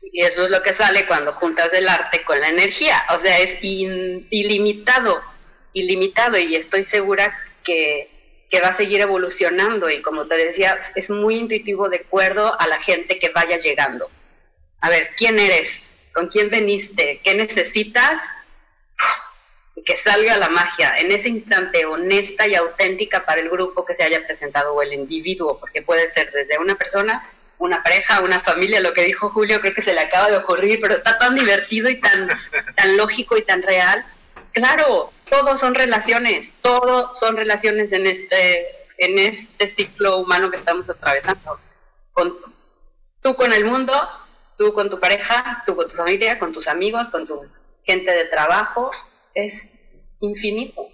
[0.01, 3.03] Y eso es lo que sale cuando juntas el arte con la energía.
[3.17, 5.21] O sea, es ilimitado,
[5.73, 6.39] ilimitado.
[6.39, 9.91] Y estoy segura que, que va a seguir evolucionando.
[9.91, 14.09] Y como te decía, es muy intuitivo de acuerdo a la gente que vaya llegando.
[14.81, 15.88] A ver, ¿quién eres?
[16.13, 17.21] ¿Con quién veniste?
[17.23, 18.21] ¿Qué necesitas?
[19.85, 24.03] que salga la magia en ese instante honesta y auténtica para el grupo que se
[24.03, 27.27] haya presentado o el individuo, porque puede ser desde una persona
[27.59, 30.79] una pareja, una familia, lo que dijo Julio, creo que se le acaba de ocurrir,
[30.81, 32.29] pero está tan divertido y tan,
[32.77, 34.05] tan lógico y tan real.
[34.53, 38.67] Claro, todos son relaciones, todos son relaciones en este,
[38.99, 41.59] en este ciclo humano que estamos atravesando.
[43.23, 44.09] Tú con el mundo,
[44.59, 47.41] tú con tu pareja, tú con tu familia, con tus amigos, con tu
[47.85, 48.91] gente de trabajo,
[49.35, 49.73] es
[50.21, 50.89] infinito.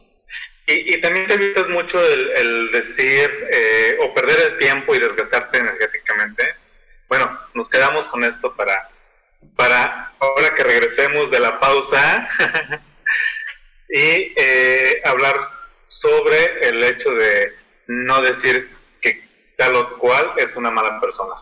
[0.67, 6.55] Y, también te evitas mucho el, decir eh, o perder el tiempo y desgastarte energéticamente.
[7.09, 8.89] Bueno, nos quedamos con esto para,
[9.57, 12.29] para ahora que regresemos de la pausa
[13.91, 15.37] y eh, hablar
[15.87, 17.53] sobre el hecho de
[17.89, 18.71] no decir
[19.03, 19.23] que
[19.59, 21.35] tal o cual es una mala persona.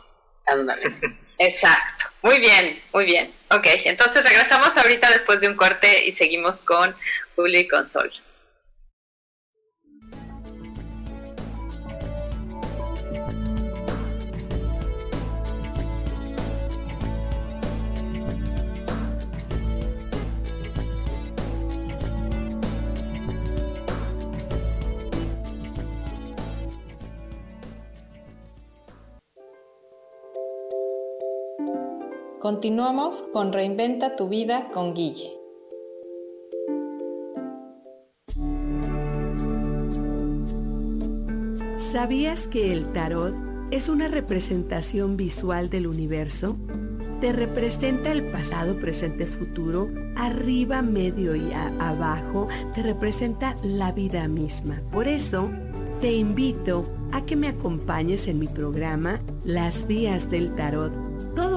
[0.47, 1.19] Ándale.
[1.39, 2.07] Exacto.
[2.23, 3.33] Muy bien, muy bien.
[3.51, 6.95] Ok, entonces regresamos ahorita después de un corte y seguimos con
[7.35, 8.13] Julio y con Sol.
[32.43, 35.31] Continuamos con Reinventa tu vida con Guille.
[41.77, 43.33] ¿Sabías que el tarot
[43.71, 46.57] es una representación visual del universo?
[47.21, 54.83] Te representa el pasado, presente, futuro, arriba, medio y abajo, te representa la vida misma.
[54.91, 55.49] Por eso,
[56.01, 61.12] te invito a que me acompañes en mi programa Las Vías del Tarot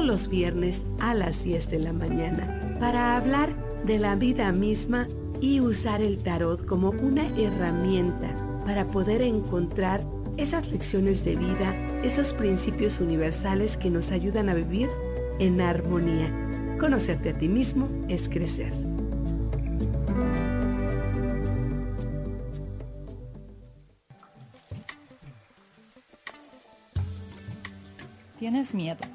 [0.06, 5.08] los viernes a las 10 de la mañana para hablar de la vida misma
[5.41, 8.34] y usar el tarot como una herramienta
[8.65, 10.02] para poder encontrar
[10.38, 14.89] esas lecciones de vida, esos principios universales que nos ayudan a vivir
[15.39, 16.32] en armonía.
[16.80, 18.74] Conocerte a ti mismo es crecer.
[28.38, 29.14] ¿Tienes miedo?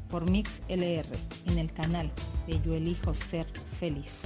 [0.11, 1.07] por Mix LR
[1.45, 2.11] en el canal
[2.45, 3.47] de Yo Elijo Ser
[3.79, 4.19] Feliz.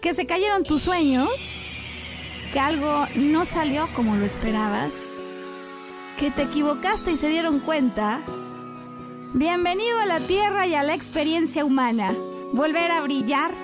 [0.00, 1.30] Que se cayeron tus sueños,
[2.52, 4.92] que algo no salió como lo esperabas,
[6.18, 8.22] que te equivocaste y se dieron cuenta.
[9.34, 12.14] Bienvenido a la Tierra y a la experiencia humana.
[12.52, 13.63] Volver a brillar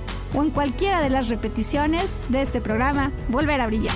[0.33, 3.95] o en cualquiera de las repeticiones de este programa Volver a Brillar.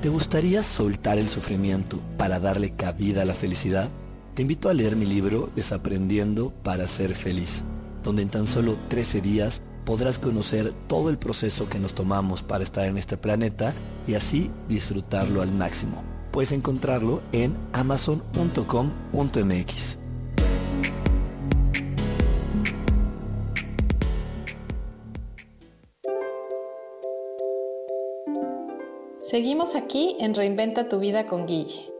[0.00, 3.88] ¿Te gustaría soltar el sufrimiento para darle cabida a la felicidad?
[4.34, 7.64] Te invito a leer mi libro Desaprendiendo para ser feliz,
[8.02, 12.64] donde en tan solo 13 días podrás conocer todo el proceso que nos tomamos para
[12.64, 13.72] estar en este planeta
[14.06, 19.98] y así disfrutarlo al máximo puedes encontrarlo en amazon.com.mx.
[29.20, 31.93] Seguimos aquí en Reinventa tu vida con Guille.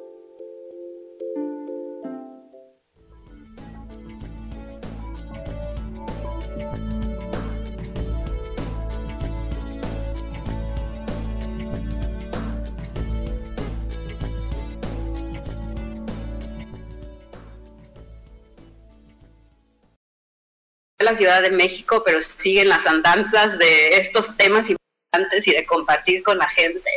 [21.04, 26.22] La Ciudad de México, pero siguen las andanzas de estos temas importantes y de compartir
[26.22, 26.90] con la gente.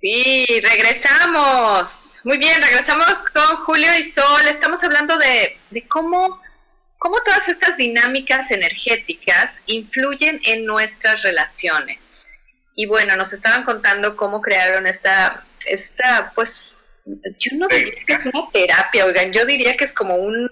[0.00, 2.20] Sí, regresamos.
[2.24, 4.46] Muy bien, regresamos con Julio y Sol.
[4.48, 6.42] Estamos hablando de, de cómo,
[6.98, 12.28] cómo todas estas dinámicas energéticas influyen en nuestras relaciones.
[12.74, 18.26] Y bueno, nos estaban contando cómo crearon esta, esta pues, yo no diría que es
[18.26, 20.50] una terapia, oigan, yo diría que es como un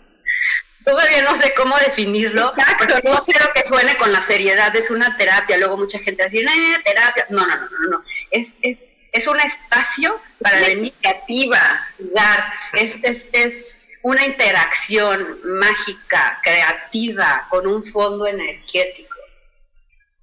[0.84, 2.52] Todavía no sé cómo definirlo.
[2.56, 5.58] Exacto, no quiero que suene con la seriedad, es una terapia.
[5.58, 6.52] Luego mucha gente dice, no,
[6.84, 7.26] terapia.
[7.30, 8.04] No, no, no, no, no.
[8.30, 11.58] Es, es, es un espacio para la iniciativa,
[11.98, 12.52] dar.
[12.72, 19.12] Es, es, es una interacción mágica, creativa, con un fondo energético.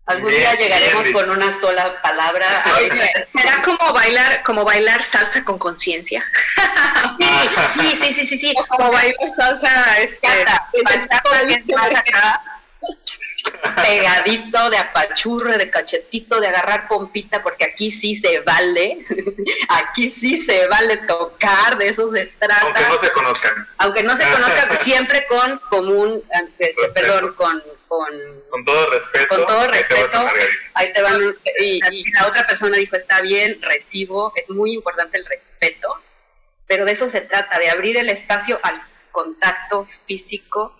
[0.09, 2.63] Algún día llegaremos con una sola palabra.
[3.37, 6.25] ¿Será como bailar, como bailar salsa con conciencia?
[7.75, 10.27] sí, sí, sí, sí, sí, Como bailar salsa, este,
[13.83, 19.05] pegadito de apachurre, de cachetito, de agarrar pompita, porque aquí sí se vale,
[19.67, 22.65] aquí sí se vale tocar, de eso se trata.
[22.65, 23.67] Aunque no se conozcan.
[23.77, 26.23] Aunque no se conozcan, siempre con común,
[26.57, 28.07] este, perdón, con, con,
[28.49, 29.35] con todo respeto.
[29.35, 30.29] Con todo respeto.
[30.75, 35.17] Ahí te van, y, y la otra persona dijo, está bien, recibo, es muy importante
[35.17, 36.01] el respeto,
[36.67, 38.81] pero de eso se trata, de abrir el espacio al
[39.11, 40.79] contacto físico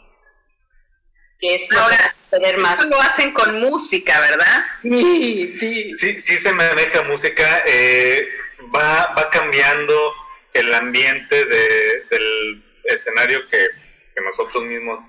[1.39, 2.85] que es ahora tener más.
[2.85, 4.65] lo hacen con música, ¿verdad?
[4.81, 5.93] Sí, sí.
[5.97, 8.27] Sí, sí se maneja música, eh,
[8.75, 10.13] va, va cambiando
[10.53, 13.67] el ambiente de, del escenario que,
[14.15, 14.99] que, nosotros mismos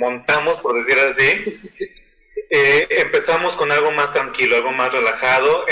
[0.00, 1.60] montamos, por decir así.
[2.52, 5.66] Eh, empezamos con algo más tranquilo, algo más relajado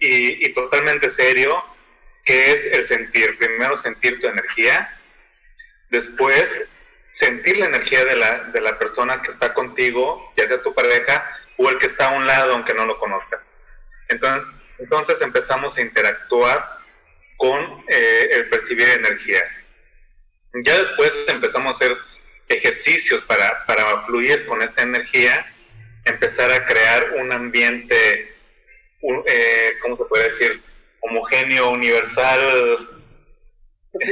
[0.00, 1.62] y totalmente serio,
[2.24, 3.36] que es el sentir.
[3.36, 4.88] Primero sentir tu energía,
[5.90, 6.48] después
[7.10, 11.24] sentir la energía de la, de la persona que está contigo, ya sea tu pareja
[11.56, 13.58] o el que está a un lado aunque no lo conozcas.
[14.08, 14.48] Entonces,
[14.78, 16.78] entonces empezamos a interactuar
[17.36, 19.66] con eh, el percibir energías.
[20.64, 21.96] Ya después empezamos a hacer
[22.48, 25.46] ejercicios para, para fluir con esta energía,
[26.04, 28.34] empezar a crear un ambiente,
[29.26, 30.60] eh, ¿cómo se puede decir?
[31.00, 32.88] Homogéneo, universal,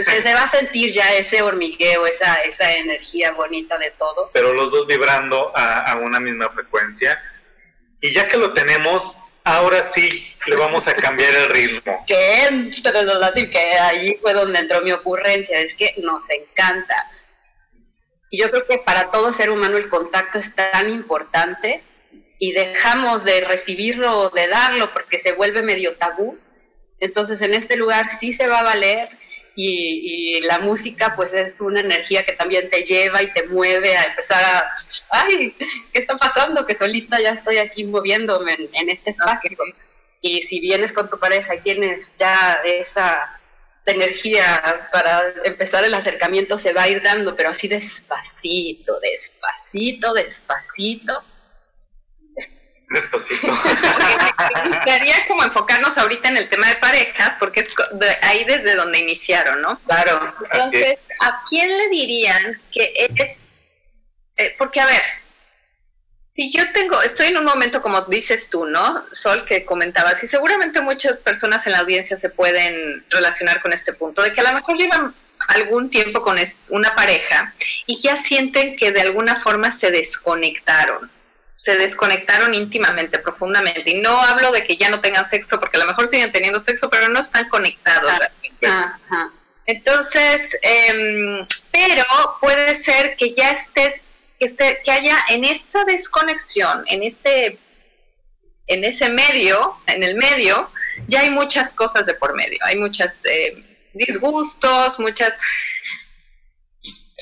[0.04, 4.30] se, va a sentir ya ese hormigueo, esa, esa energía bonita de todo.
[4.32, 7.20] Pero los dos vibrando a, una misma frecuencia.
[8.00, 12.04] Y ya que lo tenemos, ahora sí le vamos a cambiar el ritmo.
[12.06, 17.10] Que que ahí fue donde entró mi ocurrencia, es que nos encanta.
[18.36, 21.82] Y yo creo que para todo ser humano el contacto es tan importante
[22.38, 26.36] y dejamos de recibirlo o de darlo porque se vuelve medio tabú.
[27.00, 29.08] Entonces en este lugar sí se va a valer
[29.54, 34.04] y, la música pues es una energía que también te lleva y te mueve a
[34.04, 34.74] empezar a,
[35.12, 35.54] ay,
[35.90, 36.66] ¿qué está pasando?
[36.66, 39.56] Que solita ya estoy aquí moviéndome en, este espacio.
[40.20, 43.35] Y si vienes con tu pareja y tienes ya esa
[43.92, 51.24] energía para empezar el acercamiento, se va a ir dando, pero así despacito, despacito, despacito
[52.88, 53.46] Despacito.
[54.84, 57.68] Quería como enfocarnos ahorita en el tema de parejas, porque es
[58.22, 59.78] ahí desde donde iniciaron, ¿no?
[59.80, 60.34] Claro.
[60.52, 63.50] Entonces, ¿a quién le dirían que es?
[64.36, 65.02] Eh, porque, a ver,
[66.36, 69.04] si yo tengo, estoy en un momento como dices tú, ¿no?
[69.10, 73.94] Sol, que comentabas, y seguramente muchas personas en la audiencia se pueden relacionar con este
[73.94, 75.14] punto, de que a lo mejor llevan
[75.48, 76.36] algún tiempo con
[76.70, 77.54] una pareja
[77.86, 81.10] y ya sienten que de alguna forma se desconectaron
[81.56, 83.90] se desconectaron íntimamente, profundamente.
[83.90, 86.60] Y no hablo de que ya no tengan sexo, porque a lo mejor siguen teniendo
[86.60, 88.12] sexo, pero no están conectados
[89.64, 92.04] Entonces, em, pero
[92.40, 94.08] puede ser que ya estés,
[94.38, 97.58] que, haya en esa desconexión, en ese,
[98.66, 100.70] en ese medio, en el medio,
[101.08, 103.62] ya hay muchas cosas de por medio, hay muchos eh,
[103.94, 105.32] disgustos, muchas...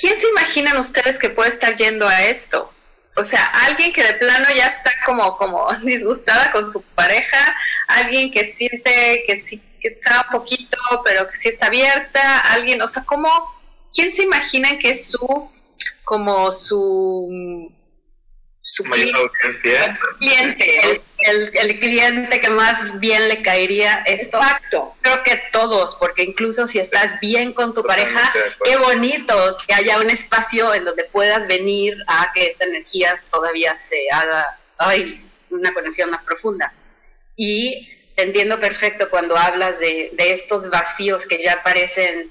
[0.01, 2.75] ¿Quién se imaginan ustedes que puede estar yendo a esto?
[3.17, 7.57] o sea, alguien que de plano ya está como, como disgustada con su pareja,
[7.89, 12.81] alguien que siente que sí que está un poquito, pero que sí está abierta, alguien,
[12.81, 13.29] o sea, ¿cómo,
[13.93, 15.51] quién se imagina que es su,
[16.05, 17.73] como su
[18.67, 19.15] su cliente,
[21.19, 24.39] el, cliente que más bien le caería esto.
[24.39, 24.97] Exacto.
[25.03, 28.33] Creo que todos, porque incluso si estás bien con tu pareja,
[28.65, 33.77] qué bonito que haya un espacio en donde puedas venir a que esta energía todavía
[33.77, 36.73] se haga, ay, una conexión más profunda.
[37.37, 42.31] Y te entiendo perfecto cuando hablas de, de estos vacíos que ya parecen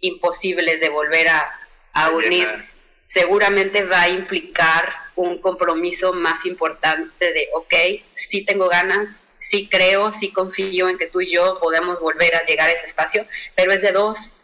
[0.00, 1.50] imposibles de volver a,
[1.94, 2.73] a unir.
[3.14, 7.74] Seguramente va a implicar un compromiso más importante de, ok,
[8.16, 12.44] sí tengo ganas, sí creo, sí confío en que tú y yo podemos volver a
[12.44, 14.40] llegar a ese espacio, pero es de dos.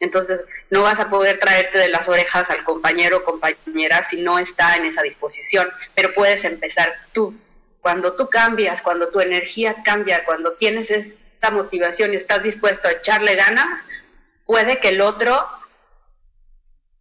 [0.00, 4.40] Entonces, no vas a poder traerte de las orejas al compañero o compañera si no
[4.40, 7.38] está en esa disposición, pero puedes empezar tú.
[7.80, 12.92] Cuando tú cambias, cuando tu energía cambia, cuando tienes esta motivación y estás dispuesto a
[12.92, 13.84] echarle ganas,
[14.44, 15.46] puede que el otro,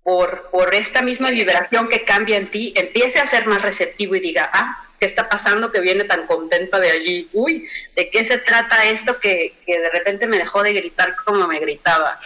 [0.07, 4.21] por, por esta misma vibración que cambia en ti, empiece a ser más receptivo y
[4.21, 7.29] diga, ah, ¿qué está pasando que viene tan contenta de allí?
[7.33, 11.45] Uy, ¿de qué se trata esto que, que de repente me dejó de gritar como
[11.45, 12.21] me gritaba?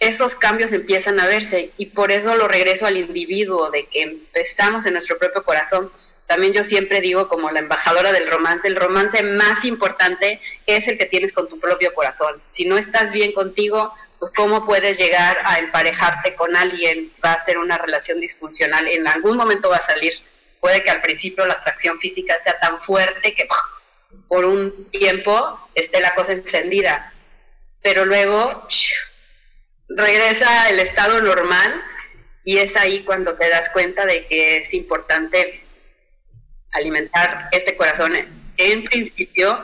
[0.00, 4.84] esos cambios empiezan a verse y por eso lo regreso al individuo, de que empezamos
[4.84, 5.92] en nuestro propio corazón.
[6.26, 10.98] También yo siempre digo como la embajadora del romance, el romance más importante es el
[10.98, 12.42] que tienes con tu propio corazón.
[12.50, 17.44] Si no estás bien contigo, pues cómo puedes llegar a emparejarte con alguien, va a
[17.44, 20.12] ser una relación disfuncional, en algún momento va a salir.
[20.60, 23.48] Puede que al principio la atracción física sea tan fuerte que
[24.28, 27.12] por un tiempo esté la cosa encendida,
[27.82, 28.68] pero luego
[29.88, 31.82] regresa el estado normal
[32.44, 35.64] y es ahí cuando te das cuenta de que es importante
[36.70, 38.14] alimentar este corazón.
[38.56, 39.60] En principio,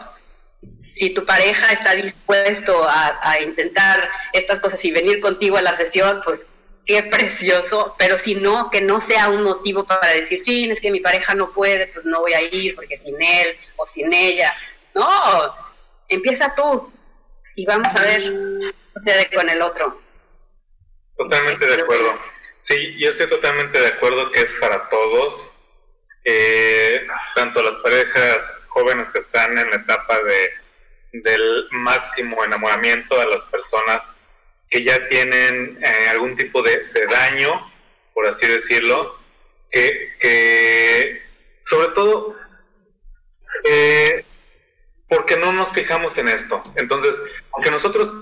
[0.99, 6.21] si tu pareja está dispuesto a, intentar estas cosas y venir contigo a la sesión,
[6.25, 6.47] pues
[6.85, 10.91] qué precioso, pero si no, que no sea un motivo para decir, sí, es que
[10.91, 14.53] mi pareja no puede, pues no voy a ir porque sin él o sin ella.
[14.95, 15.55] No,
[16.09, 16.93] empieza tú
[17.55, 20.01] y vamos a ver qué sucede con el otro.
[21.17, 22.15] Totalmente de acuerdo.
[22.63, 25.53] Sí, yo estoy totalmente de acuerdo que es para todos,
[26.25, 30.51] eh, tanto las parejas jóvenes que están en la etapa de,
[31.13, 34.03] del máximo enamoramiento a las personas
[34.71, 37.71] que ya tienen eh, algún tipo de, daño,
[38.13, 39.19] por así decirlo,
[39.71, 41.23] que,
[41.65, 42.37] sobre todo
[43.65, 44.25] eh,
[45.09, 46.63] porque no nos fijamos en esto.
[46.77, 47.15] Entonces,
[47.53, 48.13] aunque nosotros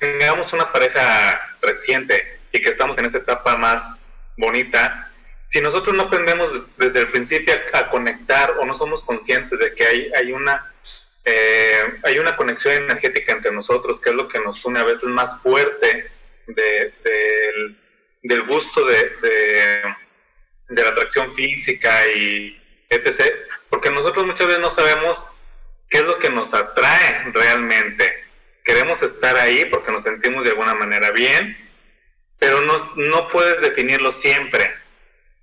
[0.00, 4.02] tengamos una pareja reciente y que estamos en esa etapa más
[4.36, 5.10] bonita,
[5.46, 9.84] si nosotros no aprendemos desde el principio a, conectar o no somos conscientes de que
[9.84, 10.72] hay, hay una
[11.24, 15.04] eh, hay una conexión energética entre nosotros que es lo que nos une a veces
[15.04, 16.10] más fuerte
[16.46, 19.10] del, gusto de,
[20.68, 22.60] de la atracción física y
[22.90, 23.22] etc.
[23.70, 25.24] Porque nosotros muchas veces no sabemos
[25.88, 28.24] qué es lo que nos atrae realmente
[28.64, 31.56] queremos estar ahí porque nos sentimos de alguna manera bien,
[32.38, 34.72] pero no, no puedes definirlo siempre.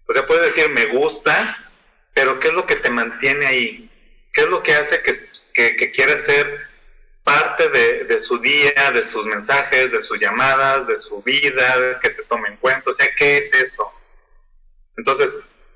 [0.08, 1.72] O sea, puedes decir me gusta,
[2.14, 3.90] pero ¿qué es lo que te mantiene ahí?
[4.34, 5.12] ¿Qué es lo que hace que,
[5.54, 6.68] que, quieras ser
[7.24, 12.10] parte de, de, su día, de sus mensajes, de sus llamadas, de su vida, que
[12.10, 12.90] te tome en cuenta?
[12.90, 13.92] O sea, ¿qué es eso?
[14.98, 15.32] Entonces,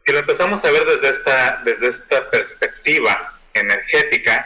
[0.06, 4.46] si lo empezamos a ver desde esta, desde esta perspectiva energética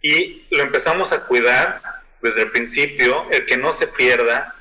[0.00, 1.80] y lo empezamos a cuidar,
[2.22, 4.56] desde el principio, el que no se pierda,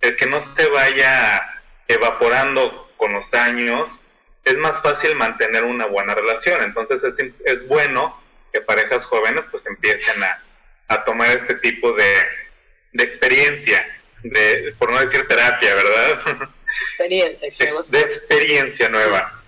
[0.00, 1.42] el que no se vaya
[1.86, 4.00] evaporando con los años,
[4.44, 6.62] es más fácil mantener una buena relación.
[6.62, 8.20] Entonces es, es bueno
[8.52, 10.42] que parejas jóvenes pues empiecen a,
[10.88, 12.14] a tomar este tipo de,
[12.92, 13.86] de, experiencia,
[14.22, 16.48] de, por no decir terapia, ¿verdad?
[16.90, 17.50] Experiencia,
[17.88, 19.42] de, experiencia nueva,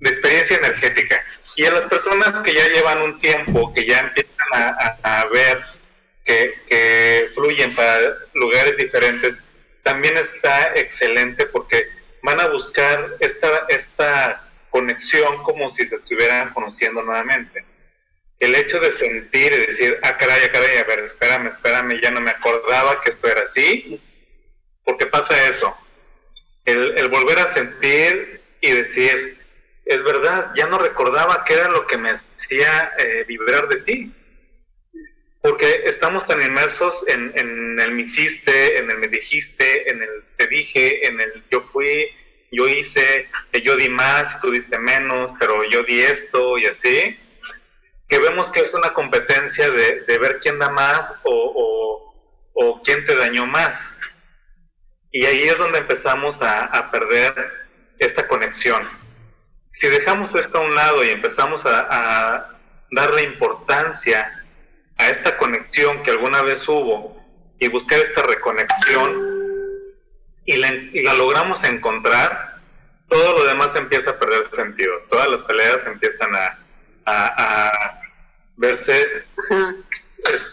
[0.00, 1.24] de experiencia energética.
[1.56, 5.62] Y a las personas que ya llevan un tiempo, que ya empiezan a, a ver
[6.24, 9.36] que, fluyen para lugares diferentes,
[9.82, 11.86] también está excelente porque
[12.22, 17.64] van a buscar esta, esta conexión como si se estuvieran conociendo nuevamente.
[18.44, 22.10] El hecho de sentir y decir, ah, caray, ah, caray, a ver, espérame, espérame, ya
[22.10, 23.98] no me acordaba que esto era así,
[24.84, 25.74] porque pasa eso.
[26.64, 29.38] El, volver a sentir y decir,
[29.86, 34.12] es verdad, ya no recordaba qué era lo que me hacía eh, vibrar de ti
[35.44, 40.24] porque estamos tan inmersos en, en, el me hiciste, en el me dijiste, en el
[40.38, 42.08] te dije, en el yo fui,
[42.50, 43.28] yo hice,
[43.62, 47.18] yo di más, tú diste menos, pero yo di esto y así,
[48.14, 52.14] que vemos que es una competencia de, de ver quién da más o,
[52.54, 53.96] o, quién te dañó más.
[55.10, 57.34] Y ahí es donde empezamos a, a perder
[57.98, 58.88] esta conexión.
[59.72, 62.50] Si dejamos esto a un lado y empezamos a, a
[62.92, 64.44] darle importancia
[64.96, 67.20] a esta conexión que alguna vez hubo
[67.58, 69.10] y buscar esta reconexión
[70.44, 72.60] y la, logramos encontrar,
[73.08, 74.94] todo lo demás empieza a perder sentido.
[75.10, 76.60] Todas las peleas empiezan a,
[78.56, 79.06] verse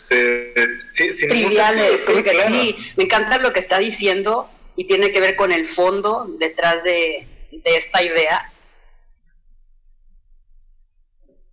[0.10, 2.02] este, triviales.
[2.06, 6.84] sí, me encanta lo que está diciendo y tiene que ver con el fondo detrás
[6.84, 8.52] de, de esta idea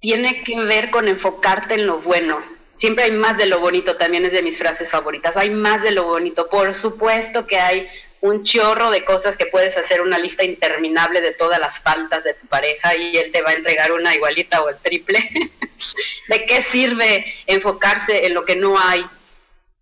[0.01, 2.43] tiene que ver con enfocarte en lo bueno.
[2.73, 5.37] Siempre hay más de lo bonito, también es de mis frases favoritas.
[5.37, 6.49] Hay más de lo bonito.
[6.49, 7.89] Por supuesto que hay
[8.21, 12.35] un chorro de cosas que puedes hacer una lista interminable de todas las faltas de
[12.35, 15.19] tu pareja y él te va a entregar una igualita o el triple.
[16.29, 19.05] ¿De qué sirve enfocarse en lo que no hay?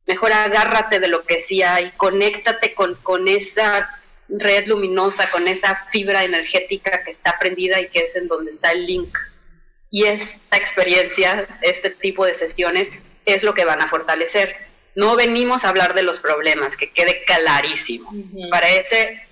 [0.06, 5.74] Mejor agárrate de lo que sí hay, conéctate con, con esa red luminosa, con esa
[5.74, 9.16] fibra energética que está prendida y que es en donde está el link.
[9.90, 12.90] Y esta experiencia, este tipo de sesiones,
[13.24, 14.65] es lo que van a fortalecer
[14.96, 18.12] no venimos a hablar de los problemas, que quede clarísimo.
[18.50, 19.28] para, ese,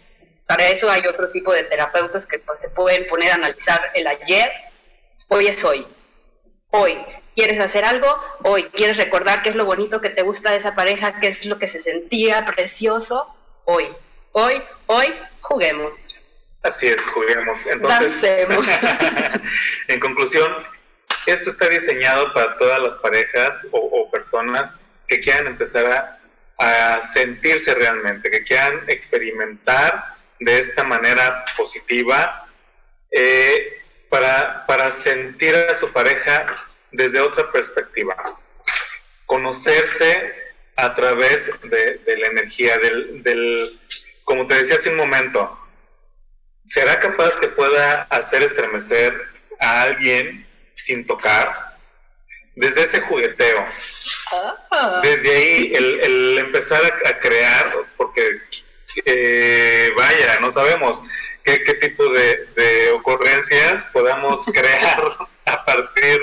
[0.47, 4.07] para eso hay otro tipo de terapeutas que pues, se pueden poner a analizar el
[4.07, 4.53] ayer,
[5.29, 5.87] hoy es hoy.
[6.71, 6.99] Hoy,
[7.35, 8.15] ¿quieres hacer algo?
[8.43, 11.19] Hoy, ¿quieres recordar qué es lo bonito que te gusta de esa pareja?
[11.19, 13.27] ¿Qué es lo que se sentía precioso?
[13.65, 13.89] Hoy,
[14.33, 16.21] hoy, hoy, juguemos.
[16.62, 17.65] Así es, juguemos.
[17.67, 18.49] Entonces,
[19.89, 20.53] en conclusión,
[21.25, 24.71] esto está diseñado para todas las parejas o personas
[25.09, 26.18] que quieran empezar
[26.59, 32.48] a, sentirse realmente, que quieran experimentar de esta manera positiva
[33.11, 38.14] eh, para, para sentir a su pareja desde otra perspectiva.
[39.26, 40.32] Conocerse
[40.76, 43.80] a través de, la energía, del, del,
[44.24, 45.59] como te decía hace un momento,
[46.64, 49.14] ¿será capaz que pueda hacer estremecer
[49.61, 51.74] a alguien sin tocar?
[52.57, 53.64] Desde ese jugueteo,
[54.70, 55.00] ah.
[55.02, 58.40] desde ahí el, empezar a, crear, porque
[59.05, 61.00] eh, vaya, no sabemos
[61.42, 66.20] qué, tipo de, ocurrencias podamos crear a partir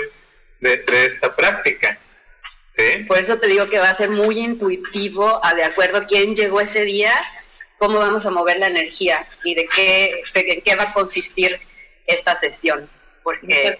[0.60, 1.98] de, esta práctica.
[2.66, 3.04] ¿Sí?
[3.06, 6.34] Por eso te digo que va a ser muy intuitivo, a de acuerdo a quién
[6.34, 7.12] llegó ese día,
[7.76, 11.60] cómo vamos a mover la energía y de qué, de qué va a consistir
[12.06, 12.88] esta sesión
[13.22, 13.78] porque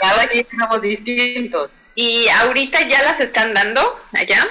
[0.00, 1.72] cada día somos distintos.
[1.94, 4.46] ¿Y ahorita ya las están dando allá?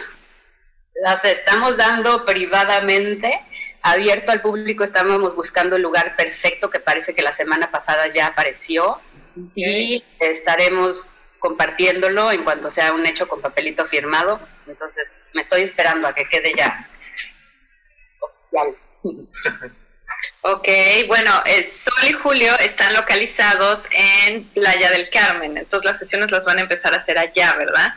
[1.04, 3.42] Las estamos dando privadamente,
[3.82, 8.28] abierto al público, estábamos buscando el lugar perfecto que parece que la semana pasada ya
[8.28, 9.00] apareció
[9.54, 14.40] y estaremos compartiéndolo en cuanto sea un hecho con papelito firmado.
[14.68, 16.90] Entonces, me estoy esperando a que quede ya
[18.20, 18.76] oficial.
[20.42, 20.68] Ok,
[21.08, 21.32] bueno,
[21.70, 26.62] Sol y Julio están localizados en Playa del Carmen, entonces las sesiones las van a
[26.62, 27.94] empezar a hacer allá, ¿verdad?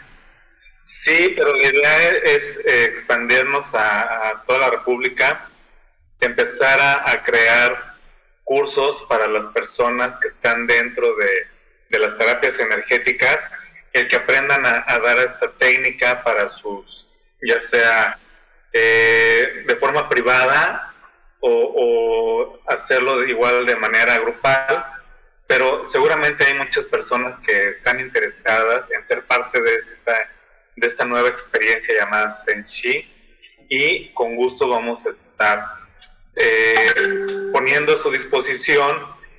[0.82, 5.46] Sí, pero la idea es eh, expandirnos a, toda la República,
[6.20, 7.94] empezar a, crear
[8.44, 13.38] cursos para las personas que están dentro de, las terapias energéticas,
[13.92, 17.08] el que aprendan a, dar esta técnica para sus,
[17.42, 18.18] ya sea
[18.72, 20.87] eh, de forma privada
[21.40, 24.84] o, hacerlo igual de manera grupal,
[25.46, 30.30] pero seguramente hay muchas personas que están interesadas en ser parte de esta,
[30.76, 33.10] de esta nueva experiencia llamada Senshi
[33.68, 35.64] y con gusto vamos a estar
[36.36, 38.96] eh, poniendo a su disposición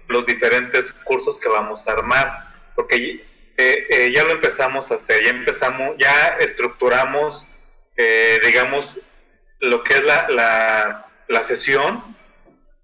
[0.08, 3.24] los diferentes cursos que vamos a armar, porque
[3.58, 7.46] eh, eh, ya lo empezamos a hacer, ya empezamos, ya estructuramos,
[8.44, 9.00] digamos,
[9.60, 11.09] lo que es la
[11.44, 12.18] sesión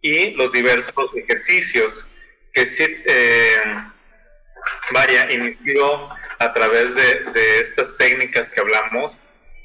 [0.01, 2.05] y los diversos ejercicios
[2.53, 3.57] que sí, eh,
[4.91, 9.17] vaya, inició a través de, estas técnicas que hablamos,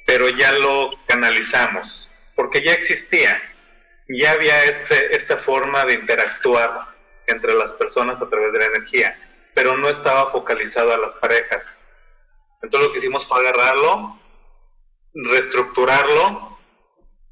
[0.07, 3.41] pero ya lo canalizamos, porque ya existía,
[4.09, 6.89] ya había este, esta forma de interactuar
[7.27, 9.17] entre las personas a través de la energía,
[9.55, 11.87] pero no estaba focalizado a las parejas.
[12.63, 14.19] Entonces lo que hicimos fue agarrarlo,
[15.15, 16.50] reestructurarlo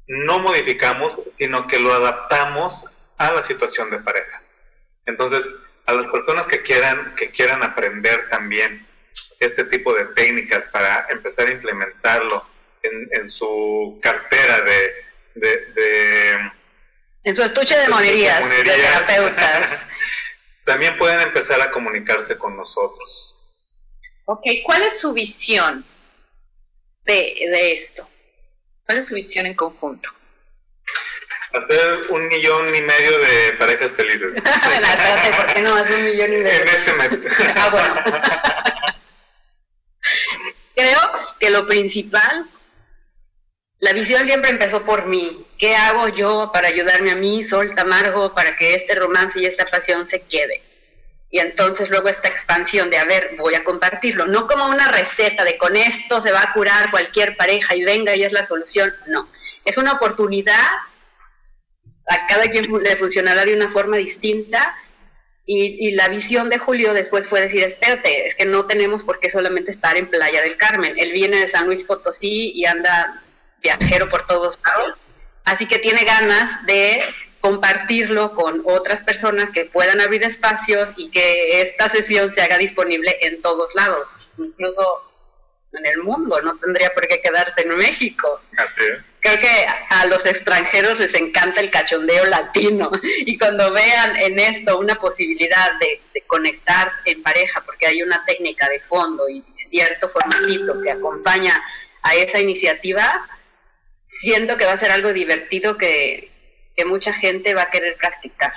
[0.09, 2.83] no modificamos, sino que lo adaptamos
[3.17, 4.41] a la situación de pareja.
[5.05, 5.45] Entonces,
[5.85, 8.85] a las personas que quieran, que quieran aprender también
[9.39, 12.43] este tipo de técnicas para empezar a implementarlo
[12.81, 16.51] en, su cartera de,
[17.23, 19.67] en su estuche de, monerías, de, terapeutas.
[20.65, 23.37] también pueden empezar a comunicarse con nosotros.
[24.25, 25.85] Ok, ¿cuál es su visión
[27.05, 27.13] de,
[27.51, 28.07] de esto?
[28.89, 30.09] ¿Cuál es su visión en conjunto?
[31.53, 34.31] Hacer un millón y medio de parejas felices.
[35.37, 36.59] ¿por qué no hacer un millón y medio?
[36.59, 37.11] En este mes.
[37.55, 38.03] ah, bueno.
[40.73, 40.99] Creo
[41.39, 42.47] que lo principal,
[43.77, 45.45] la visión siempre empezó por mí.
[45.59, 49.67] ¿Qué hago yo para ayudarme a mí, Sol Tamargo, para que este romance y esta
[49.67, 50.63] pasión se quede?
[51.31, 55.43] Y entonces luego esta expansión de, a ver, voy a compartirlo, no como una receta
[55.43, 58.93] de con esto se va a curar cualquier pareja y venga y es la solución,
[59.07, 59.29] no,
[59.63, 60.67] es una oportunidad,
[62.09, 64.75] a cada quien le funcionará de una forma distinta.
[65.45, 69.31] Y, la visión de Julio después fue decir, espérate, es que no tenemos por qué
[69.31, 70.93] solamente estar en Playa del Carmen.
[70.95, 73.23] Él viene de San Luis Potosí y anda
[73.61, 74.97] viajero por todos lados.
[75.45, 77.01] Así que tiene ganas de
[77.41, 83.17] compartirlo con otras personas que puedan abrir espacios y que esta sesión se haga disponible
[83.21, 85.03] en todos lados, incluso
[85.73, 88.41] en el mundo, no tendría por qué quedarse en México.
[88.57, 92.91] Así es creo que a los extranjeros les encanta el cachondeo latino
[93.25, 98.69] y cuando vean en esto una posibilidad de, conectar en pareja, porque hay una técnica
[98.69, 101.59] de fondo y cierto formatito que acompaña
[102.03, 103.27] a esa iniciativa,
[104.05, 106.28] siento que va a ser algo divertido que,
[106.79, 108.53] que mucha gente va a querer practicar.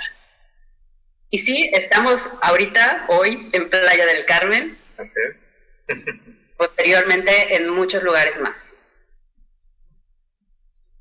[1.29, 4.79] Y sí, estamos ahorita, hoy, en Playa del Carmen,
[6.57, 8.77] posteriormente en muchos lugares más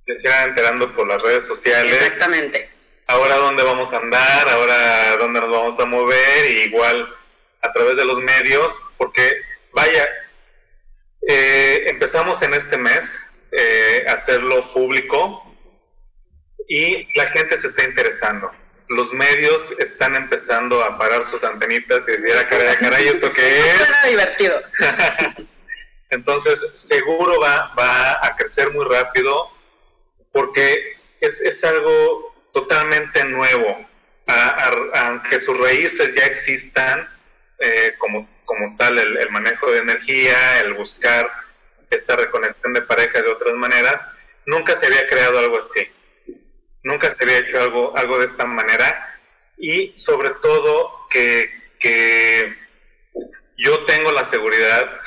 [0.03, 1.93] que se enterando por las redes sociales.
[1.93, 2.71] Exactamente.
[3.05, 7.07] Ahora dónde vamos a andar, ahora dónde nos vamos a mover, y igual
[7.61, 9.31] a través de los medios, porque
[9.73, 10.09] vaya,
[11.27, 15.50] eh, empezamos en este mes eh, a hacerlo público
[16.71, 18.49] y la gente se está interesando.
[18.87, 23.75] Los medios están empezando a parar sus antenitas y decir, caray, caray, ¿esto qué es?
[23.75, 24.61] Suena divertido.
[26.11, 29.51] Entonces, seguro va, va a crecer muy rápido
[30.31, 33.85] porque es, es algo totalmente nuevo,
[34.93, 37.05] aunque sus raíces ya existan,
[37.59, 41.29] eh, como, como tal el, el, manejo de energía, el buscar
[41.89, 44.01] esta reconexión de pareja de otras maneras,
[44.45, 45.85] nunca se había creado algo así,
[46.83, 49.19] nunca se había hecho algo, algo de esta manera
[49.57, 52.55] y sobre todo que, que
[53.57, 55.01] yo tengo la seguridad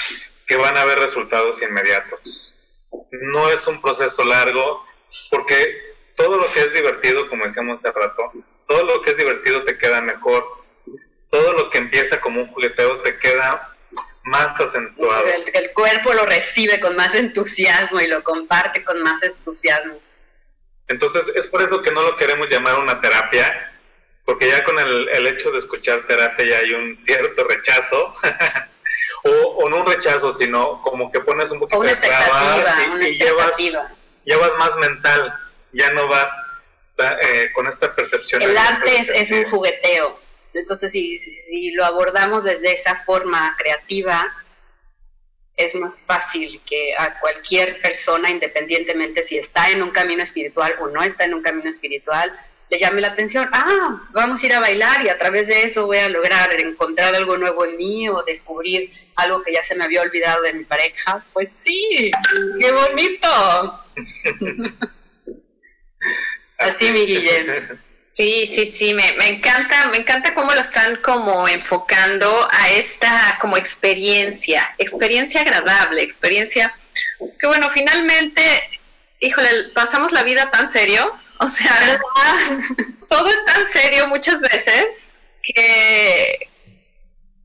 [0.46, 2.60] que van a haber resultados inmediatos.
[3.10, 4.86] No es un proceso largo,
[5.30, 8.32] porque todo lo que es divertido, como decíamos hace rato,
[8.68, 10.44] todo lo que es divertido te queda mejor,
[11.30, 13.74] todo lo que empieza como un jugueteo te queda
[14.22, 15.26] más acentuado.
[15.26, 19.98] El, el, cuerpo lo recibe con más entusiasmo y lo comparte con más entusiasmo.
[20.88, 23.72] Entonces es por eso que no lo queremos llamar una terapia,
[24.24, 28.14] porque ya con el, el hecho de escuchar terapia ya hay un cierto rechazo,
[29.24, 33.18] o, o, no un rechazo, sino como que pones un poquito de trabas y, y
[34.24, 35.32] llevas más mental,
[35.72, 36.30] ya no vas
[36.98, 38.42] eh, con esta percepción.
[38.42, 40.20] El arte es, un jugueteo,
[40.52, 44.32] entonces si, si lo abordamos desde esa forma creativa,
[45.56, 50.88] es más fácil que a cualquier persona, independientemente si está en un camino espiritual o
[50.88, 52.32] no está en un camino espiritual,
[52.70, 55.86] le llame la atención, ah, vamos a ir a bailar y a través de eso
[55.86, 59.84] voy a lograr encontrar algo nuevo en mí o descubrir algo que ya se me
[59.84, 61.24] había olvidado de mi pareja.
[61.32, 62.10] Pues sí,
[62.60, 63.84] qué bonito.
[66.58, 67.78] Así, mi Guillermo.
[68.16, 73.38] Sí, sí, sí, me, me, encanta, me encanta cómo lo están como enfocando a esta
[73.40, 76.72] como experiencia, experiencia agradable, experiencia
[77.40, 78.40] que bueno, finalmente
[79.24, 82.00] híjole, pasamos la vida tan serios, o sea,
[83.08, 86.48] todo es tan serio muchas veces que,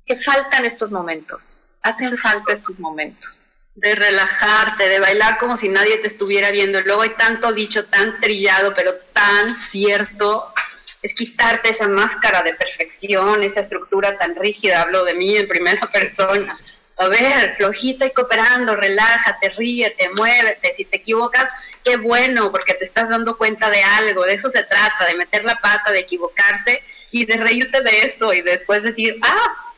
[0.06, 3.49] que faltan estos momentos, hacen falta estos momentos.
[3.82, 6.82] De relajarte, de bailar como si nadie te estuviera viendo.
[6.82, 10.54] Luego hay tanto dicho, tan trillado, pero tan cierto.
[11.02, 14.82] Es quitarte esa máscara de perfección, esa estructura tan rígida.
[14.82, 16.54] Hablo de mí en primera persona
[17.00, 21.50] a ver, flojita y cooperando, relájate, ríete, muévete, si te equivocas,
[21.84, 25.46] qué bueno, porque te estás dando cuenta de algo, de eso se trata, de meter
[25.46, 29.69] la pata, de equivocarse y de reírte de eso y después decir, ah,